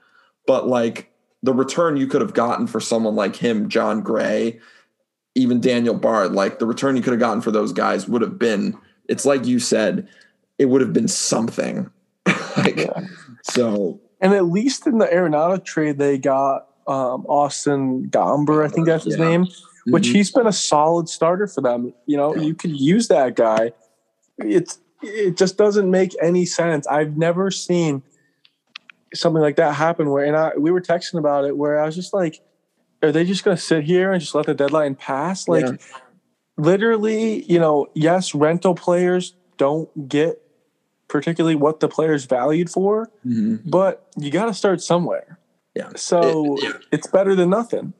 [0.47, 1.11] but like
[1.43, 4.59] the return you could have gotten for someone like him, Jon Gray,
[5.35, 8.39] even Daniel Bard, like the return you could have gotten for those guys would have
[8.39, 10.07] been, it's like you said,
[10.57, 11.89] it would have been something.
[12.57, 13.01] like, yeah.
[13.43, 18.87] So and at least in the Arenado trade, they got um, Austin Gomber, I think
[18.87, 19.29] that's his yeah.
[19.29, 19.91] name, mm-hmm.
[19.91, 21.93] which he's been a solid starter for them.
[22.05, 22.41] You know, yeah.
[22.41, 23.71] you could use that guy.
[24.39, 26.87] It's it just doesn't make any sense.
[26.87, 28.03] I've never seen
[29.13, 31.95] something like that happen where and I we were texting about it where I was
[31.95, 32.41] just like,
[33.01, 35.47] are they just gonna sit here and just let the deadline pass?
[35.47, 35.77] Like yeah.
[36.57, 40.41] literally, you know, yes, rental players don't get
[41.09, 43.57] particularly what the player's valued for, mm-hmm.
[43.69, 45.37] but you got to start somewhere.
[45.75, 45.89] Yeah.
[45.95, 46.73] So it, yeah.
[46.91, 47.93] it's better than nothing.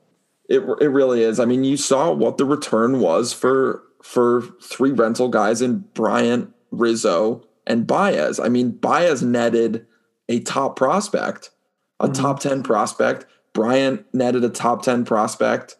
[0.48, 1.38] It it really is.
[1.38, 6.52] I mean, you saw what the return was for for three rental guys in Bryant,
[6.70, 8.40] Rizzo, and Baez.
[8.40, 9.86] I mean, Baez netted
[10.28, 11.50] a top prospect,
[11.98, 12.20] a mm-hmm.
[12.20, 13.26] top 10 prospect.
[13.52, 15.76] Bryant netted a top 10 prospect.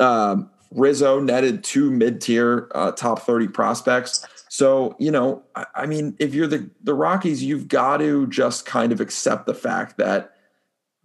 [0.00, 4.26] Um, Rizzo netted two mid tier uh, top 30 prospects.
[4.48, 8.66] So, you know, I, I mean, if you're the, the Rockies, you've got to just
[8.66, 10.32] kind of accept the fact that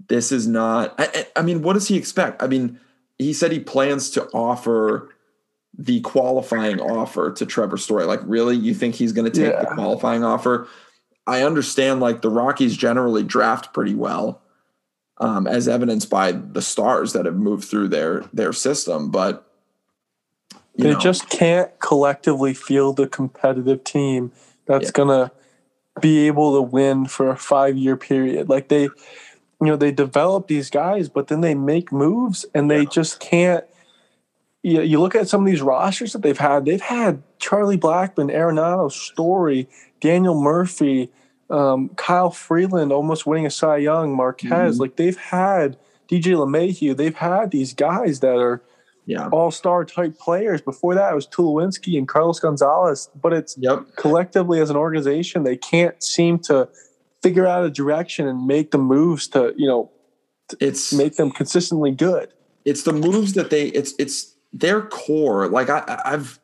[0.08, 2.42] this is not, I, I mean, what does he expect?
[2.42, 2.80] I mean,
[3.18, 5.10] he said he plans to offer
[5.80, 8.04] the qualifying offer to Trevor Story.
[8.04, 8.58] Like, really?
[8.58, 9.62] You think he's going to take yeah.
[9.62, 10.68] the qualifying offer?
[11.26, 14.42] I understand, like, the Rockies generally draft pretty well,
[15.20, 19.10] um, as evidenced by the stars that have moved through their their system.
[19.10, 19.50] But
[20.76, 21.00] they know.
[21.00, 24.34] just can't collectively field a competitive team
[24.66, 24.92] that's yeah.
[24.92, 25.32] gonna
[26.02, 28.50] be able to win for a five year period.
[28.50, 28.92] Like they, you
[29.62, 32.90] know, they develop these guys, but then they make moves and they yeah.
[32.90, 33.64] just can't.
[34.64, 36.66] You, you look at some of these rosters that they've had.
[36.66, 39.70] They've had Charlie Blackmon, Arenado, Story,
[40.02, 41.12] Daniel Murphy,
[41.50, 44.52] um, Kyle Freeland, almost winning a Cy Young, Marquez.
[44.52, 44.82] Mm-hmm.
[44.82, 45.78] Like they've had
[46.10, 46.96] DJ LeMahieu.
[46.96, 48.62] They've had these guys that are
[49.06, 49.30] yeah.
[49.32, 50.62] all star type players.
[50.62, 53.10] Before that, it was Tulowitzki and Carlos Gonzalez.
[53.20, 53.86] But it's yep.
[53.96, 56.70] collectively as an organization, they can't seem to
[57.22, 59.92] figure out a direction and make the moves to you know
[60.60, 62.34] it's make them consistently good.
[62.66, 65.48] It's the moves that they it's it's their core.
[65.48, 66.40] Like I I've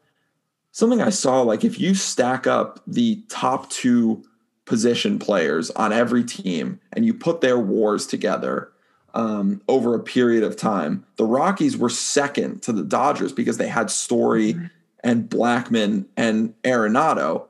[0.72, 4.24] something I saw like if you stack up the top two
[4.66, 8.72] position players on every team and you put their wars together
[9.14, 11.06] um, over a period of time.
[11.16, 14.66] The Rockies were second to the Dodgers because they had Story mm-hmm.
[15.04, 17.48] and Blackmon and Arenado.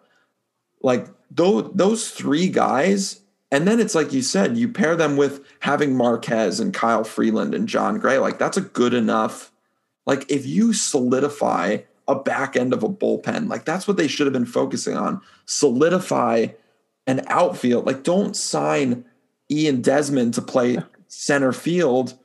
[0.82, 5.44] Like those, those three guys, and then it's like you said, you pair them with
[5.60, 8.20] having Marquez and Kyle Freeland and Jon Gray.
[8.20, 9.52] Like that's a good enough.
[10.06, 14.28] Like if you solidify a back end of a bullpen, like that's what they should
[14.28, 15.22] have been focusing on.
[15.46, 16.48] Solidify
[17.08, 17.86] an outfield.
[17.86, 19.06] Like don't sign
[19.50, 22.18] Ian Desmond to play center field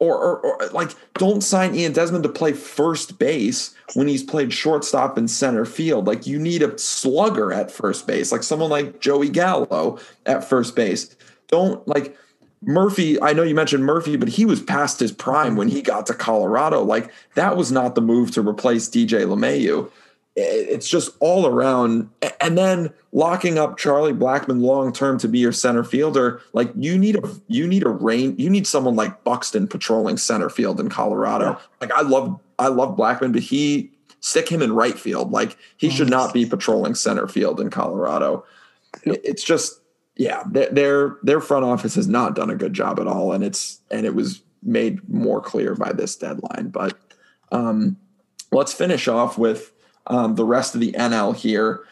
[0.00, 4.52] or, or, or, like don't sign Ian Desmond to play first base when he's played
[4.52, 6.06] shortstop and center field.
[6.06, 10.74] Like you need a slugger at first base, like someone like Joey Gallo at first
[10.74, 11.14] base.
[11.48, 12.16] Don't like
[12.62, 13.20] Murphy.
[13.22, 16.14] I know you mentioned Murphy, but he was past his prime when he got to
[16.14, 16.82] Colorado.
[16.82, 19.90] Like that was not the move to replace DJ LeMahieu
[20.36, 22.08] it's just all around.
[22.40, 26.98] And then locking up Charlie Blackmon long term to be your center fielder, like you
[26.98, 30.88] need a you need a rain you need someone like Buxton patrolling center field in
[30.88, 31.52] Colorado.
[31.52, 31.58] Yeah.
[31.80, 33.90] Like I love I love Blackmon, but he
[34.20, 35.32] stick him in right field.
[35.32, 38.44] Like he should not be patrolling center field in Colorado.
[39.04, 39.79] It's just
[40.20, 43.80] yeah, their their front office has not done a good job at all, and it's
[43.90, 46.68] and it was made more clear by this deadline.
[46.68, 46.94] But
[47.52, 47.96] um,
[48.52, 49.72] let's finish off with
[50.08, 51.84] um, the rest of the NL here.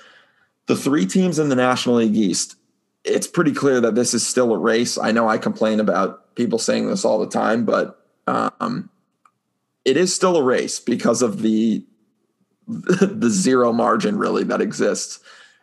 [0.66, 2.56] The three teams in the National League East,
[3.02, 4.98] it's pretty clear that this is still a race.
[4.98, 8.90] I know I complain about people saying this all the time, but um,
[9.86, 11.82] it is still a race because of the
[12.66, 15.18] the zero margin really that exists.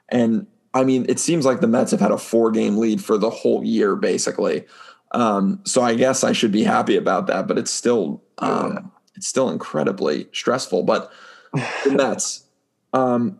[0.09, 3.17] And I mean, it seems like the Mets have had a four game lead for
[3.17, 4.65] the whole year, basically.
[5.11, 9.27] Um, so I guess I should be happy about that, but it's still um, it's
[9.27, 10.83] still incredibly stressful.
[10.83, 11.11] But
[11.53, 12.43] the Mets,
[12.91, 13.39] um,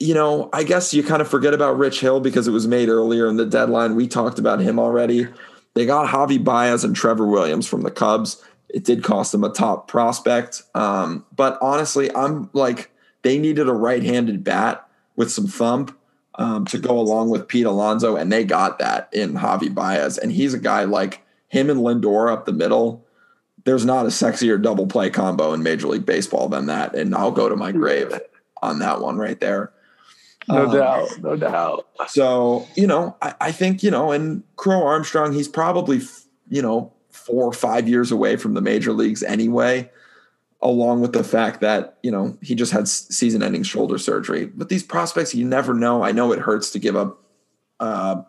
[0.00, 2.88] you know, I guess you kind of forget about Rich Hill because it was made
[2.88, 3.94] earlier in the deadline.
[3.94, 5.28] We talked about him already.
[5.74, 8.42] They got Javy Baez and Trevor Williams from the Cubs.
[8.70, 10.62] It did cost them a top prospect.
[10.74, 12.90] Um, but honestly, I'm like,
[13.22, 15.97] they needed a right handed bat with some thump
[16.38, 20.16] um, to go along with Pete Alonso, and they got that in Javy Baez.
[20.16, 23.04] And he's a guy like him and Lindor up the middle.
[23.64, 26.94] There's not a sexier double play combo in Major League Baseball than that.
[26.94, 28.18] And I'll go to my grave
[28.62, 29.72] on that one right there.
[30.48, 31.08] No um, doubt.
[31.20, 31.86] No doubt.
[32.06, 36.00] So, you know, I, I think, you know, and Crow Armstrong, he's probably,
[36.48, 39.90] you know, four or five years away from the major leagues anyway,
[40.60, 44.46] along with the fact that, you know, he just had season ending shoulder surgery.
[44.46, 46.02] But these prospects, you never know.
[46.02, 47.22] I know it hurts to give up,
[47.78, 48.22] uh,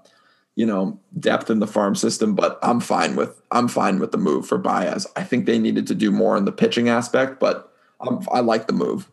[0.55, 4.17] you know, depth in the farm system, but I'm fine with I'm fine with the
[4.17, 5.07] move for Baez.
[5.15, 8.67] I think they needed to do more in the pitching aspect, but I'm, I like
[8.67, 9.09] the move.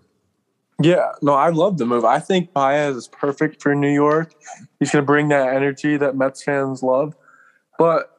[0.83, 2.05] Yeah, no, I love the move.
[2.05, 4.35] I think Baez is perfect for New York.
[4.79, 7.17] He's going to bring that energy that Mets fans love.
[7.79, 8.11] But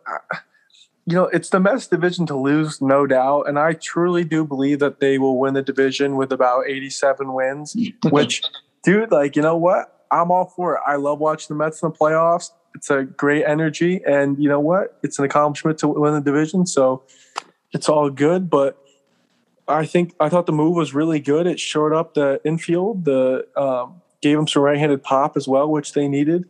[1.08, 3.48] you know, it's the Mets division to lose, no doubt.
[3.48, 7.78] And I truly do believe that they will win the division with about 87 wins,
[8.10, 8.44] which,
[8.84, 10.06] dude, like, you know what?
[10.12, 10.82] I'm all for it.
[10.86, 12.52] I love watching the Mets in the playoffs.
[12.76, 14.02] It's a great energy.
[14.06, 15.00] And you know what?
[15.02, 16.66] It's an accomplishment to win the division.
[16.66, 17.04] So
[17.72, 18.50] it's all good.
[18.50, 18.78] But
[19.66, 21.48] I think I thought the move was really good.
[21.48, 25.94] It showed up the infield, the um, gave them some right-handed pop as well, which
[25.94, 26.50] they needed.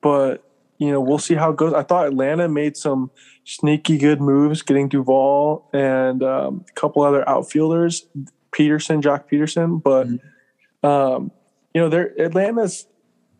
[0.00, 0.45] But
[0.78, 1.72] you know, we'll see how it goes.
[1.72, 3.10] I thought Atlanta made some
[3.44, 8.06] sneaky good moves, getting Duvall and um, a couple other outfielders,
[8.52, 9.82] Pederson, Joc Pederson.
[9.82, 10.86] But mm-hmm.
[10.86, 11.30] um,
[11.74, 12.86] you know, they're Atlanta's.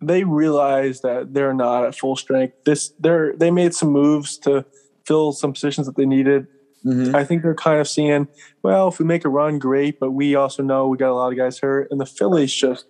[0.03, 2.55] They realize that they're not at full strength.
[2.65, 4.65] This they're they made some moves to
[5.05, 6.47] fill some positions that they needed.
[6.85, 7.17] Mm-hmm.
[7.17, 8.29] I think they're kind of seeing,
[8.63, 11.33] well, if we make a run, great, but we also know we got a lot
[11.33, 12.85] of guys hurt, and the Phillies just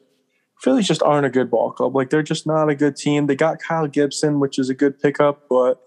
[0.60, 1.94] Phillies just aren't a good ball club.
[1.94, 3.26] Like they're just not a good team.
[3.26, 5.80] They got Kyle Gibson, which is a good pickup, but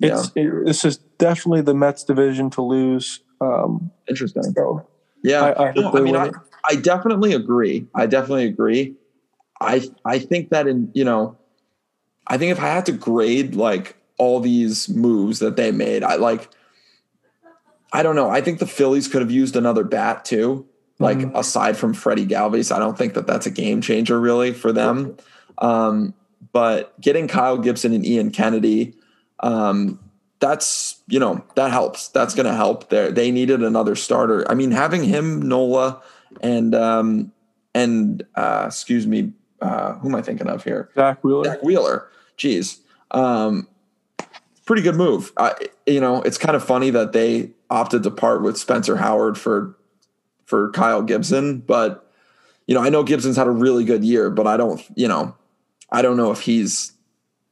[0.00, 0.44] it's yeah.
[0.44, 3.20] it, this is definitely the Mets division to lose.
[3.40, 4.42] Um, Interesting.
[4.42, 4.86] So
[5.22, 6.30] yeah, I, I, no, I mean, I,
[6.68, 7.86] I definitely agree.
[7.94, 8.94] I definitely agree.
[9.60, 11.36] I I think that in you know,
[12.26, 16.16] I think if I had to grade like all these moves that they made, I
[16.16, 16.50] like
[17.92, 18.30] I don't know.
[18.30, 20.66] I think the Phillies could have used another bat too.
[20.98, 21.36] Like mm-hmm.
[21.36, 25.16] aside from Freddie Galvis, I don't think that that's a game changer really for them.
[25.58, 26.14] Um,
[26.52, 28.94] but getting Kyle Gibson and Ian Kennedy,
[29.40, 29.98] um,
[30.40, 32.08] that's you know that helps.
[32.08, 32.88] That's going to help.
[32.88, 34.50] There, they needed another starter.
[34.50, 36.02] I mean, having him, Nola,
[36.40, 37.32] and um,
[37.74, 40.90] and uh, excuse me, uh, who am I thinking of here?
[40.94, 41.44] Zack Wheeler.
[41.44, 42.08] Zack Wheeler.
[42.38, 42.80] Jeez.
[43.10, 43.68] Um,
[44.64, 45.32] pretty good move.
[45.36, 45.54] Uh,
[45.86, 49.76] you know, it's kind of funny that they opted to part with Spencer Howard for
[50.46, 52.10] for Kyle Gibson, but
[52.66, 55.36] you know, I know Gibson's had a really good year, but I don't, you know,
[55.90, 56.92] I don't know if he's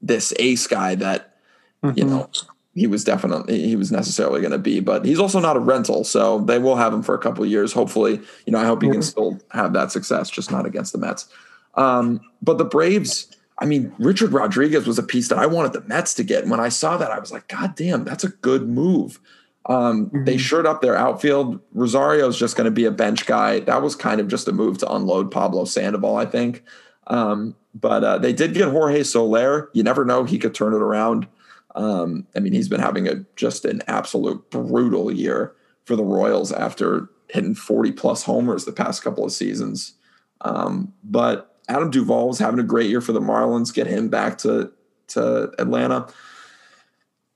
[0.00, 1.36] this ace guy that,
[1.82, 1.96] mm-hmm.
[1.98, 2.28] you know,
[2.74, 6.02] he was definitely he was necessarily going to be, but he's also not a rental,
[6.02, 7.72] so they will have him for a couple of years.
[7.72, 10.98] Hopefully, you know, I hope he can still have that success, just not against the
[10.98, 11.28] Mets.
[11.76, 13.28] Um, but the Braves,
[13.60, 16.42] I mean, Richard Rodriguez was a piece that I wanted the Mets to get.
[16.42, 19.20] And when I saw that, I was like, God damn, that's a good move.
[19.66, 20.24] Um, mm-hmm.
[20.24, 21.60] They shored up their outfield.
[21.72, 23.60] Rosario is just going to be a bench guy.
[23.60, 26.62] That was kind of just a move to unload Pablo Sandoval, I think.
[27.06, 29.70] Um, but uh, they did get Jorge Soler.
[29.72, 31.26] You never know; he could turn it around.
[31.74, 35.54] Um, I mean, he's been having a just an absolute brutal year
[35.84, 39.94] for the Royals after hitting 40 plus homers the past couple of seasons.
[40.42, 43.74] Um, but Adam Duvall was having a great year for the Marlins.
[43.74, 44.72] Get him back to
[45.08, 46.06] to Atlanta.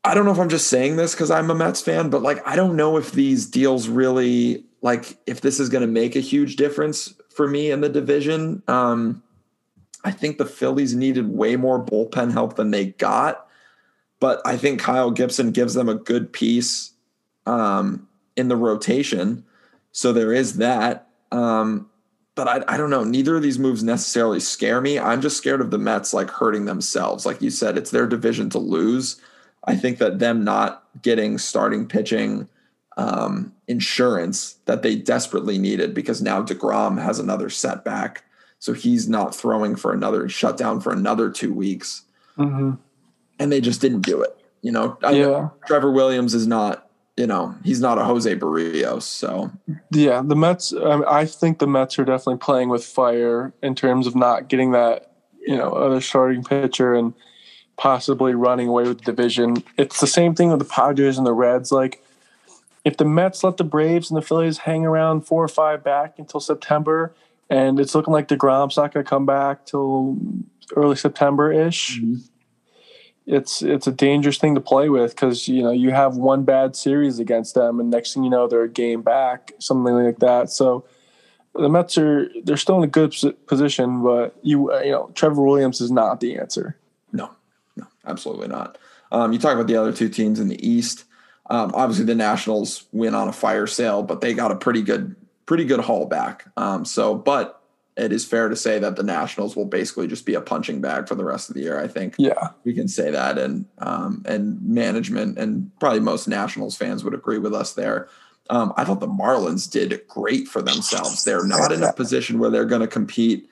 [0.09, 2.41] I don't know if I'm just saying this because I'm a Mets fan, but like
[2.47, 6.21] I don't know if these deals really like if this is going to make a
[6.21, 8.63] huge difference for me in the division.
[8.69, 9.23] Um,
[10.05, 13.47] I think the Phillies needed way more bullpen help than they got,
[14.19, 16.93] but I think Kyle Gibson gives them a good piece
[17.45, 19.45] um, in the rotation.
[19.93, 21.09] So there is that.
[21.33, 21.91] Um,
[22.35, 23.05] but I, I don't know.
[23.05, 24.99] Neither of these moves necessarily scare me.
[24.99, 27.27] I'm just scared of the Mets like hurting themselves.
[27.27, 29.21] Like you said, it's their division to lose.
[29.69, 32.49] I think that them not getting starting pitching
[32.97, 38.25] um, insurance that they desperately needed because now DeGrom has another setback.
[38.59, 42.03] So he's not throwing for another shutdown for another two weeks.
[42.37, 42.73] Mm-hmm.
[43.39, 44.37] And they just didn't do it.
[44.63, 45.49] You know, I, Yeah.
[45.67, 49.03] Trevor Williams is not, you know, he's not a Jose Berrios.
[49.03, 49.53] So
[49.93, 50.73] Yeah, the Mets.
[50.73, 54.73] I, I think the Mets are definitely playing with fire in terms of not getting
[54.73, 55.13] that,
[55.47, 57.15] you know, other starting pitcher and
[57.79, 59.63] possibly running away with the division.
[59.79, 61.73] It's the same thing with the Padres and the Reds.
[61.73, 62.05] Like,
[62.85, 66.19] if the Mets let the Braves and the Phillies hang around four or five back
[66.19, 67.15] until September,
[67.49, 70.19] and it's looking like Degrom's not going to come back till
[70.77, 72.01] early September ish.
[73.27, 76.75] It's it's a dangerous thing to play with because you know you have one bad
[76.77, 80.51] series against them, and next thing you know they're a game back, something like that.
[80.51, 80.87] So
[81.55, 83.15] the Mets are they're still in a good
[83.47, 86.79] position, but you uh, you know Trevor Williams is not the answer.
[88.09, 88.79] Absolutely not.
[89.13, 91.05] Um, you talk about the other two teams in the East.
[91.51, 95.17] Um, obviously, the Nationals win on a fire sale, but they got a pretty good,
[95.47, 96.47] pretty good haul back.
[96.57, 97.63] Um, so, but
[97.97, 101.09] it is fair to say that the Nationals will basically just be a punching bag
[101.09, 101.81] for the rest of the year.
[101.81, 106.77] I think Yeah, we can say that, and um, and management and probably most Nationals
[106.77, 108.09] fans would agree with us there.
[108.51, 111.25] Um, I thought the Marlins did great for themselves.
[111.25, 113.49] They're not in a position where they're going to compete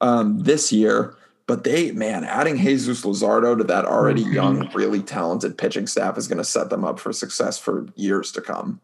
[0.00, 1.16] um, this year,
[1.46, 6.26] but they, man, adding Jesus Luzardo to that already young, really talented pitching staff is
[6.26, 8.80] going to set them up for success for years to come.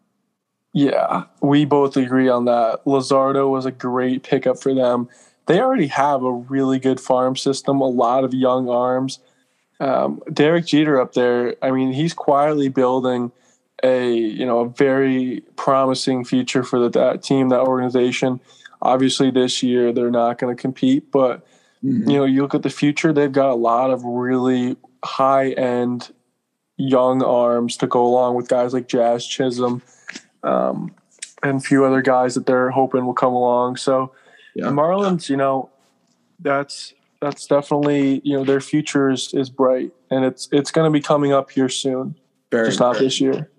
[0.73, 2.85] yeah, we both agree on that.
[2.85, 5.09] Luzardo was a great pickup for them.
[5.47, 9.19] They already have a really good farm system, a lot of young arms.
[9.81, 13.33] Um, Derek Jeter up there, I mean, he's quietly building
[13.83, 18.41] a you know a very promising future for the, that team, that organization.
[18.81, 21.45] Obviously, this year they're not going to compete, but
[21.83, 26.13] you know, you look at the future, they've got a lot of really high end
[26.77, 29.83] young arms to go along with guys like Jazz Chisholm
[30.45, 30.95] um,
[31.43, 33.77] and a few other guys that they're hoping will come along.
[33.77, 34.13] So
[34.55, 34.67] Yeah.
[34.67, 35.71] the Marlins, you know,
[36.39, 40.91] that's that's definitely you know their future is, is bright and it's it's going to
[40.91, 42.17] be coming up here soon,
[42.51, 43.51] Very, just not this year.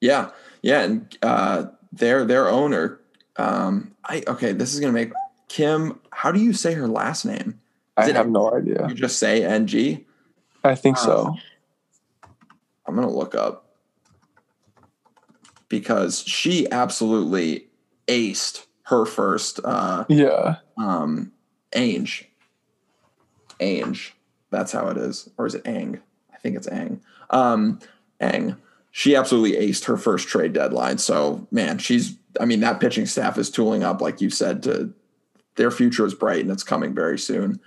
[0.00, 0.30] Yeah,
[0.62, 3.00] yeah, and uh, their their owner.
[3.36, 4.52] Um, I okay.
[4.52, 5.12] This is gonna make
[5.48, 6.00] Kim.
[6.10, 7.60] How do you say her last name?
[7.96, 8.86] I Is it- have no idea.
[8.88, 10.04] You just say NG.
[10.64, 11.34] I think so.
[12.86, 13.76] I'm gonna look up
[15.68, 17.68] because she absolutely
[18.08, 21.32] aced her first uh, Yeah, um,
[21.72, 22.26] Ainge.
[23.60, 24.10] Ainge.
[24.50, 26.00] That's how it is, or is it Ang?
[26.32, 27.00] I think it's Ang.
[27.30, 27.78] Um,
[28.20, 28.56] Ang.
[28.90, 30.98] She absolutely aced her first trade deadline.
[30.98, 32.16] So man, she's.
[32.40, 34.62] I mean, that pitching staff is tooling up, like you said.
[34.64, 34.92] To
[35.56, 37.60] their future is bright, and it's coming very soon.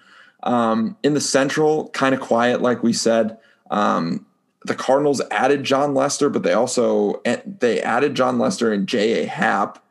[0.45, 3.37] Um, in the Central, kind of quiet, like we said.
[3.71, 4.25] Um,
[4.63, 9.23] the Cardinals added Jon Lester, but they also they added Jon Lester and J.
[9.23, 9.27] A.
[9.27, 9.83] Happ.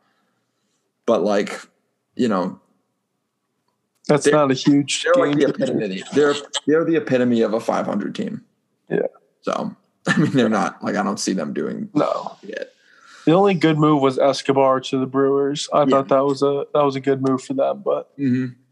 [1.05, 1.59] But like,
[2.15, 2.59] you know,
[4.07, 5.03] that's not a huge.
[5.03, 6.03] they're like the epitome.
[6.13, 6.35] They're
[6.67, 8.43] they're the epitome of a 500 team.
[8.89, 8.99] Yeah.
[9.41, 9.75] So
[10.07, 12.73] I mean, they're not like I don't see them doing No, it.
[13.25, 15.69] the only good move was Escobar to the Brewers.
[15.73, 15.85] I Yeah.
[15.85, 18.11] thought that was a that was a good move for them, but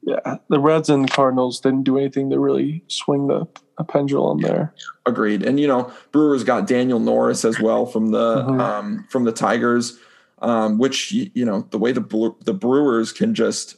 [0.05, 3.47] yeah, the Reds and Cardinals didn't do anything to really swing the
[3.77, 4.73] a pendulum there.
[5.05, 5.43] Agreed.
[5.43, 8.59] And you know, Brewers got Daniel Norris as well from the Mhm.
[8.59, 9.97] um, from the Tigers,
[10.41, 13.77] um, which you know the way the the Brewers can just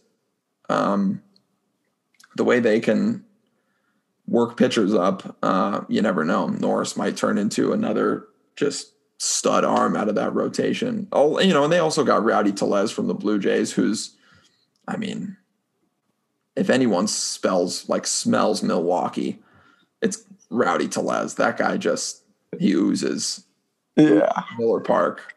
[0.70, 1.22] um,
[2.36, 3.24] the way they can
[4.28, 5.38] work pitchers up.
[5.44, 6.48] Uh, you never know.
[6.48, 11.08] Norris might turn into another just stud arm out of that rotation.
[11.14, 14.16] Oh, you know, and they also got Rowdy Tellez from the Blue Jays, who's,
[14.88, 15.38] I mean,
[16.56, 19.40] if anyone spells like smells Milwaukee,
[20.02, 21.36] it's Rowdy Tellez.
[21.36, 22.24] That guy just
[22.60, 23.46] he oozes
[23.96, 25.36] Yeah, Miller Park.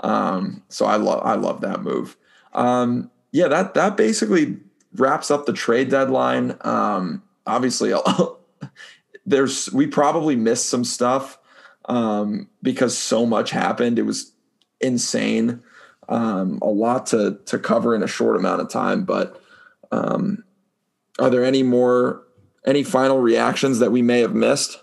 [0.00, 2.16] Um, so I love I love that move.
[2.52, 4.58] Um, yeah, that that basically
[4.94, 6.56] wraps up the trade deadline.
[6.62, 7.92] Um, obviously,
[9.26, 11.38] there's we probably missed some stuff
[11.86, 13.98] um, because so much happened.
[13.98, 14.32] It was
[14.80, 15.62] insane.
[16.08, 19.04] Um, a lot to to cover in a short amount of time.
[19.04, 19.40] But
[19.90, 20.44] um,
[21.18, 22.22] are there any more
[22.66, 24.82] any final reactions that we may have missed?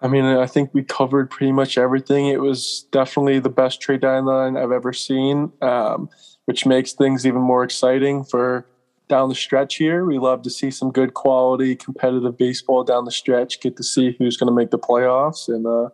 [0.00, 2.26] I mean, I think we covered pretty much everything.
[2.26, 6.10] It was definitely the best trade deadline I've ever seen, um,
[6.44, 8.66] which makes things even more exciting for
[9.08, 10.04] down the stretch here.
[10.04, 13.60] We love to see some good quality competitive baseball down the stretch.
[13.60, 15.88] Get to see who's going to make the playoffs, and uh,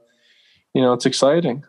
[0.74, 1.64] you know, it's exciting.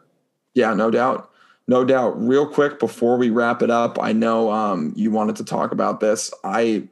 [0.55, 1.29] Yeah, no doubt.
[1.67, 2.19] No doubt.
[2.19, 5.99] Real quick before we wrap it up, I know um, you wanted to talk about
[5.99, 6.33] this.
[6.43, 6.87] I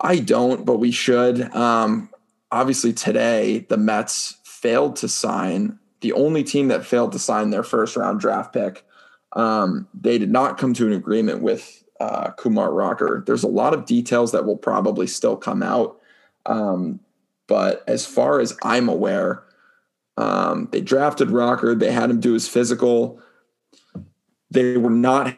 [0.00, 1.54] I don't, but we should.
[1.54, 2.10] Um,
[2.50, 7.62] obviously, today the Mets failed to sign the only team that failed to sign their
[7.62, 8.84] first round draft pick.
[9.32, 13.22] Um, they did not come to an agreement with uh, Kumar Rocker.
[13.26, 15.98] There's a lot of details that will probably still come out.
[16.46, 17.00] Um,
[17.46, 19.42] but as far as I'm aware,
[20.16, 21.74] um, they drafted Rocker.
[21.74, 23.20] They had him do his physical.
[24.50, 25.36] They were not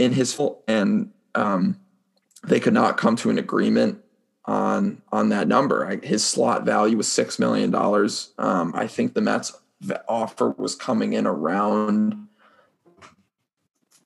[0.00, 1.78] in his full, and um,
[2.42, 4.02] they could not come to an agreement
[4.46, 5.86] on on that number.
[5.86, 8.32] I, his slot value was six million dollars.
[8.38, 9.52] Um, I think the Mets
[10.08, 12.28] offer was coming in around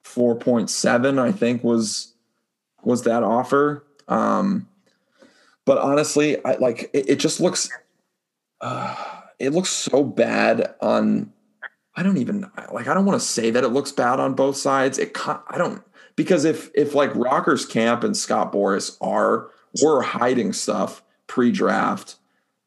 [0.03, 1.20] four point seven.
[1.20, 2.14] I think was
[2.82, 3.84] was that offer.
[4.09, 4.68] Um,
[5.64, 7.70] but honestly, I like it, it just looks.
[8.61, 8.97] Uh,
[9.38, 11.32] it looks so bad on.
[11.97, 12.88] I don't even like.
[12.88, 14.99] I don't want to say that it looks bad on both sides.
[14.99, 15.16] It.
[15.26, 15.82] I don't
[16.16, 19.51] because if if like Rockers Camp and Scott Boras are
[19.82, 22.16] were hiding stuff pre-draft,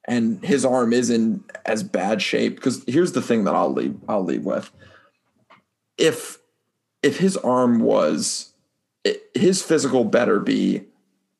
[0.06, 2.56] and his arm is in as bad shape.
[2.56, 3.98] Because here's the thing that I'll leave.
[4.08, 4.72] I'll leave with.
[5.98, 6.40] If
[7.04, 8.54] if his arm was,
[9.34, 10.84] his physical better be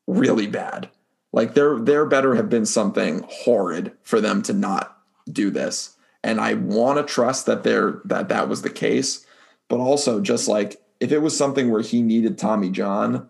[0.06, 0.88] really bad.
[1.32, 4.98] Like there, there better have been something horrid for them to not
[5.30, 5.96] do this.
[6.24, 9.24] And I want to trust that there that that was the case,
[9.68, 13.28] but also just like if it was something where he needed Tommy John,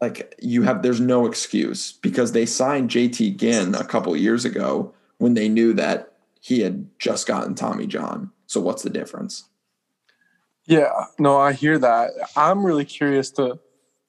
[0.00, 4.94] like you have there's no excuse because they signed JT Ginn a couple years ago
[5.18, 8.30] when they knew that he had just gotten Tommy John.
[8.46, 9.48] So what's the difference?
[10.66, 12.10] Yeah, no, I hear that.
[12.36, 13.58] I'm really curious to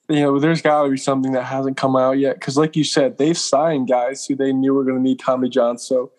[0.08, 2.34] you know, there's got to be something that hasn't come out yet.
[2.34, 5.48] Because, like you said, they've signed guys who they knew were going to need Tommy
[5.48, 5.78] John.
[5.78, 6.12] So,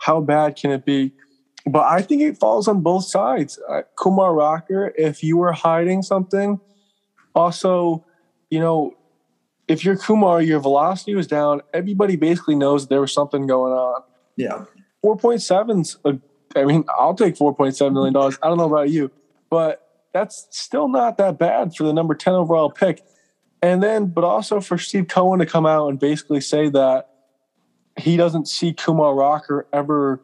[0.00, 1.12] how bad can it be?
[1.66, 3.58] But I think it falls on both sides.
[3.68, 6.58] Uh, Kumar Rocker, if you were hiding something,
[7.34, 8.04] also,
[8.50, 8.96] you know,
[9.68, 11.60] if you're Kumar, your velocity was down.
[11.72, 14.02] Everybody basically knows there was something going on.
[14.36, 14.64] Yeah.
[15.04, 16.18] 4.7's, a,
[16.58, 18.16] I mean, I'll take $4.7 million.
[18.16, 19.10] I don't know about you,
[19.50, 23.02] but that's still not that bad for the number 10 overall pick.
[23.62, 27.09] And then, but also for Steve Cohen to come out and basically say that
[28.00, 30.20] he doesn't see Kumar Rocker ever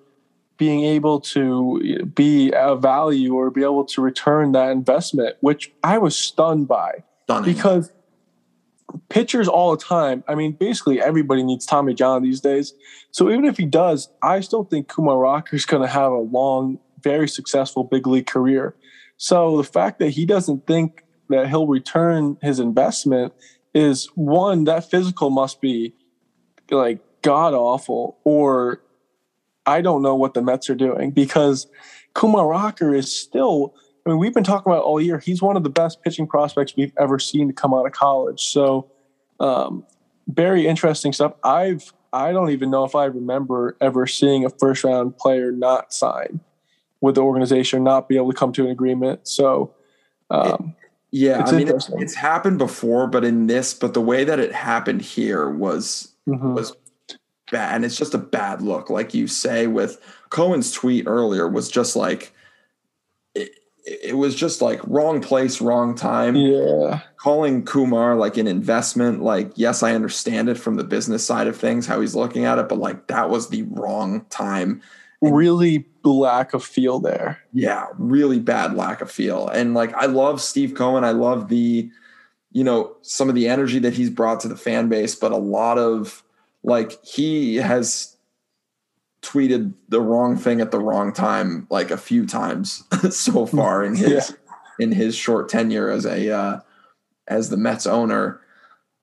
[0.57, 5.99] being able to be a value or be able to return that investment, which I
[5.99, 7.05] was stunned by.
[7.25, 7.55] Stunning.
[7.55, 7.93] Because
[9.09, 12.73] pitchers all the time, I mean, basically everybody needs Tommy John these days.
[13.11, 16.19] So even if he does, I still think Kumar Rocker is going to have a
[16.19, 18.75] long, very successful big league career.
[19.19, 23.33] So the fact that he doesn't think that he'll return his investment
[23.75, 25.95] is one that physical must be
[26.71, 28.81] like god awful or
[29.67, 31.67] I don't know what the Mets are doing because
[32.15, 33.75] Kumar Rocker is still
[34.07, 35.19] I mean we've been talking about all year.
[35.19, 38.41] He's one of the best pitching prospects we've ever seen to come out of college.
[38.43, 38.89] So
[39.41, 39.85] um,
[40.29, 41.33] very interesting stuff.
[41.43, 45.93] I've I don't even know if I remember ever seeing a first round player not
[45.93, 46.39] sign
[47.01, 49.27] with the organization not be able to come to an agreement.
[49.27, 49.75] So
[50.31, 50.77] um,
[51.11, 54.39] yeah, it's I mean, it's, it's, happened before, but in this, but the way that
[54.39, 56.55] it happened here was mm-hmm.
[56.55, 56.73] was
[57.51, 58.91] bad, and it's just a bad look.
[58.91, 62.33] Like you say, with Cohen's tweet earlier was just like
[63.35, 63.51] it,
[63.85, 66.37] it was just like wrong place, wrong time.
[66.37, 69.23] Yeah, calling Kumar like an investment.
[69.23, 72.59] Like, yes, I understand it from the business side of things, how he's looking at
[72.59, 74.83] it, but like that was the wrong time.
[75.23, 77.41] And, really lack of feel there.
[77.53, 79.49] Yeah, really bad lack of feel.
[79.49, 81.05] And like I love Steve Cohen.
[81.05, 81.91] I love the,
[82.53, 85.37] you know, some of the energy that he's brought to the fan base, but a
[85.37, 86.23] lot of
[86.67, 88.17] like he has
[89.23, 93.95] tweeted the wrong thing at the wrong time like a few times so far in
[93.95, 94.85] his yeah.
[94.85, 96.61] in his short tenure as a uh,
[97.27, 98.41] as the Mets owner.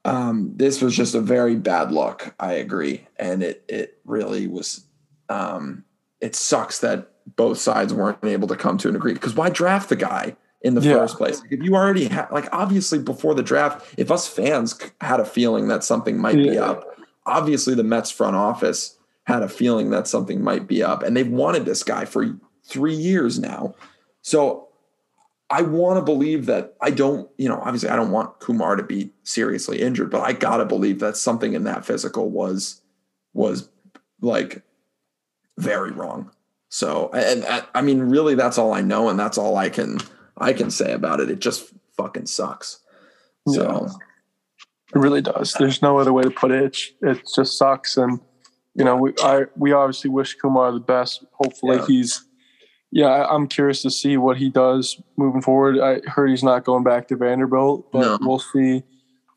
[0.06, 2.36] Um, this was just a very bad look.
[2.40, 4.86] I agree, and it it really was
[5.30, 5.86] um,
[6.20, 9.22] it sucks that both sides weren't able to come to an agreement.
[9.22, 10.94] Because why draft the guy in the yeah.
[10.94, 11.40] first place?
[11.42, 15.26] Like if you already had, like, obviously before the draft, if us fans had a
[15.26, 16.52] feeling that something might yeah.
[16.52, 16.93] be up,
[17.26, 21.30] obviously the Mets front office had a feeling that something might be up, and they've
[21.30, 23.76] wanted this guy for three years now.
[24.22, 24.68] So
[25.50, 28.84] I want to believe that I don't, you know, obviously I don't want Kumar to
[28.84, 32.82] be seriously injured, but I gotta believe that something in that physical was
[33.34, 33.70] was
[34.22, 34.64] like
[35.58, 36.32] very wrong.
[36.70, 37.46] So, and,
[37.76, 40.00] I mean, really, that's all I know, and that's all I can
[40.38, 41.30] I can say about it.
[41.30, 42.80] It just fucking sucks.
[43.48, 43.94] So, yeah.
[44.96, 45.54] It really does.
[45.54, 46.78] There's no other way to put it.
[47.02, 48.20] It just sucks, and
[48.76, 51.26] you know, we I we obviously wish Kumar the best.
[51.34, 51.86] Hopefully, yeah.
[51.88, 52.26] he's.
[52.96, 55.80] Yeah, I'm curious to see what he does moving forward.
[55.80, 58.18] I heard he's not going back to Vanderbilt, but no.
[58.22, 58.84] we'll see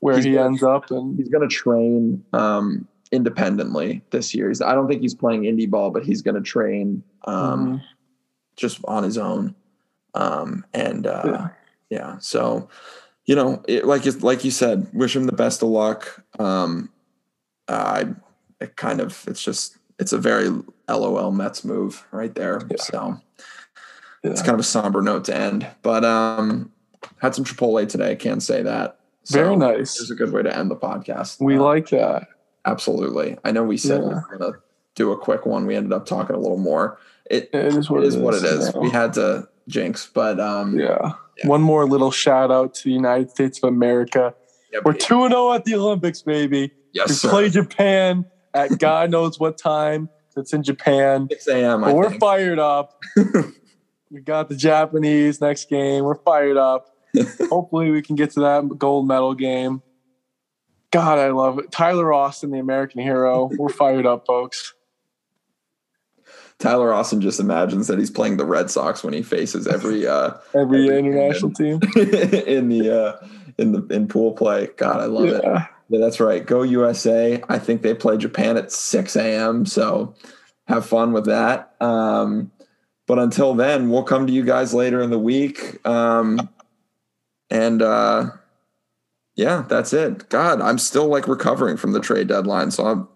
[0.01, 0.91] where he's he gonna, ends up.
[0.91, 4.49] And he's going to train um, independently this year.
[4.49, 7.83] He's, I don't think he's playing indie ball, but he's going to train um, Mhm.
[8.57, 9.55] just on his own.
[10.13, 11.49] Um, and uh, Yeah.
[11.89, 12.19] yeah.
[12.19, 12.69] so
[13.27, 16.25] you know, it, like it's like you said, wish him the best of luck.
[16.39, 16.91] Um,
[17.69, 18.07] I
[18.61, 20.49] it kind of it's just it's a very
[20.89, 22.61] LOL Mets move right there.
[22.71, 22.77] Yeah.
[22.79, 23.21] So
[24.23, 25.67] it's kind of a somber note to end.
[25.83, 26.71] But um,
[27.19, 28.17] had some Chipotle today.
[28.17, 28.99] Can't say that.
[29.25, 30.01] So Very nice.
[30.01, 31.41] It's a good way to end the podcast.
[31.41, 32.29] We Uh, like that.
[32.65, 33.37] absolutely.
[33.45, 34.15] I know we said we Yeah.
[34.31, 34.53] were gonna
[34.95, 35.67] do a quick one.
[35.67, 36.99] We ended up talking a little more.
[37.29, 38.69] It, It is what it is what it is.
[38.69, 38.81] you know.
[38.81, 41.13] We had to jinx, but um, Yeah.
[41.39, 41.49] Yeah.
[41.49, 44.35] One more little shout out to the United States of America.
[44.85, 45.05] We're baby.
[45.05, 46.73] 2 0 at the Olympics, baby.
[46.93, 47.31] yes, we sir.
[47.31, 48.25] play Japan
[48.55, 50.09] at God knows what time.
[50.37, 51.29] It's in Japan.
[51.31, 51.81] 6 a.m.
[51.81, 52.21] We're think.
[52.21, 53.01] fired up.
[54.11, 56.05] we got the Japanese next game.
[56.05, 56.89] We're fired up.
[57.49, 59.83] Hopefully, we can get to that gold medal game.
[60.91, 61.71] God, I love it.
[61.73, 63.51] Tyler Austin, the American hero.
[63.57, 64.75] We're fired up, folks.
[66.59, 70.35] Tyler Austin just imagines that he's playing the Red Sox when he faces every uh,
[70.55, 71.81] Every Every international team.
[71.97, 73.27] in the uh,
[73.59, 74.69] in the in pool play.
[74.77, 75.43] God, I love it.
[75.45, 75.67] Yeah.
[75.89, 76.45] Yeah, that's right.
[76.45, 77.41] Go USA.
[77.49, 79.67] I think they play Japan at 6 a.m.
[79.67, 80.15] So
[80.67, 81.75] have fun with that.
[81.81, 82.51] Um,
[83.07, 85.87] but until then, we'll come to you guys later in the week.
[85.87, 86.49] Um,
[87.51, 88.31] and uh,
[89.37, 90.29] yeah, that's it.
[90.29, 92.73] God, I'm still like recovering from the trade deadline.
[92.73, 93.09] So I'm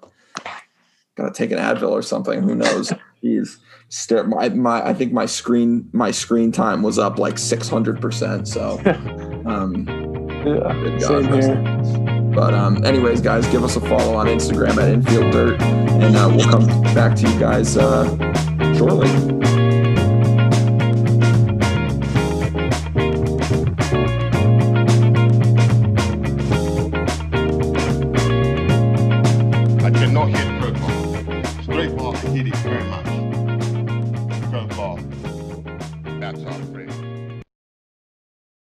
[1.16, 2.42] gotta take an Advil or something.
[2.42, 2.92] Who knows?
[3.22, 3.58] Jeez.
[3.88, 8.48] Stare, my, my I think my screen my screen time was up like 600 percent.
[8.48, 8.78] So
[9.46, 9.86] um,
[10.46, 10.72] Yeah.
[10.72, 12.32] Good Same here.
[12.34, 16.32] but um, anyways, guys, give us a follow on Instagram at Infield Dirt, and uh,
[16.34, 18.06] we'll come back to you guys uh,
[18.76, 19.69] shortly.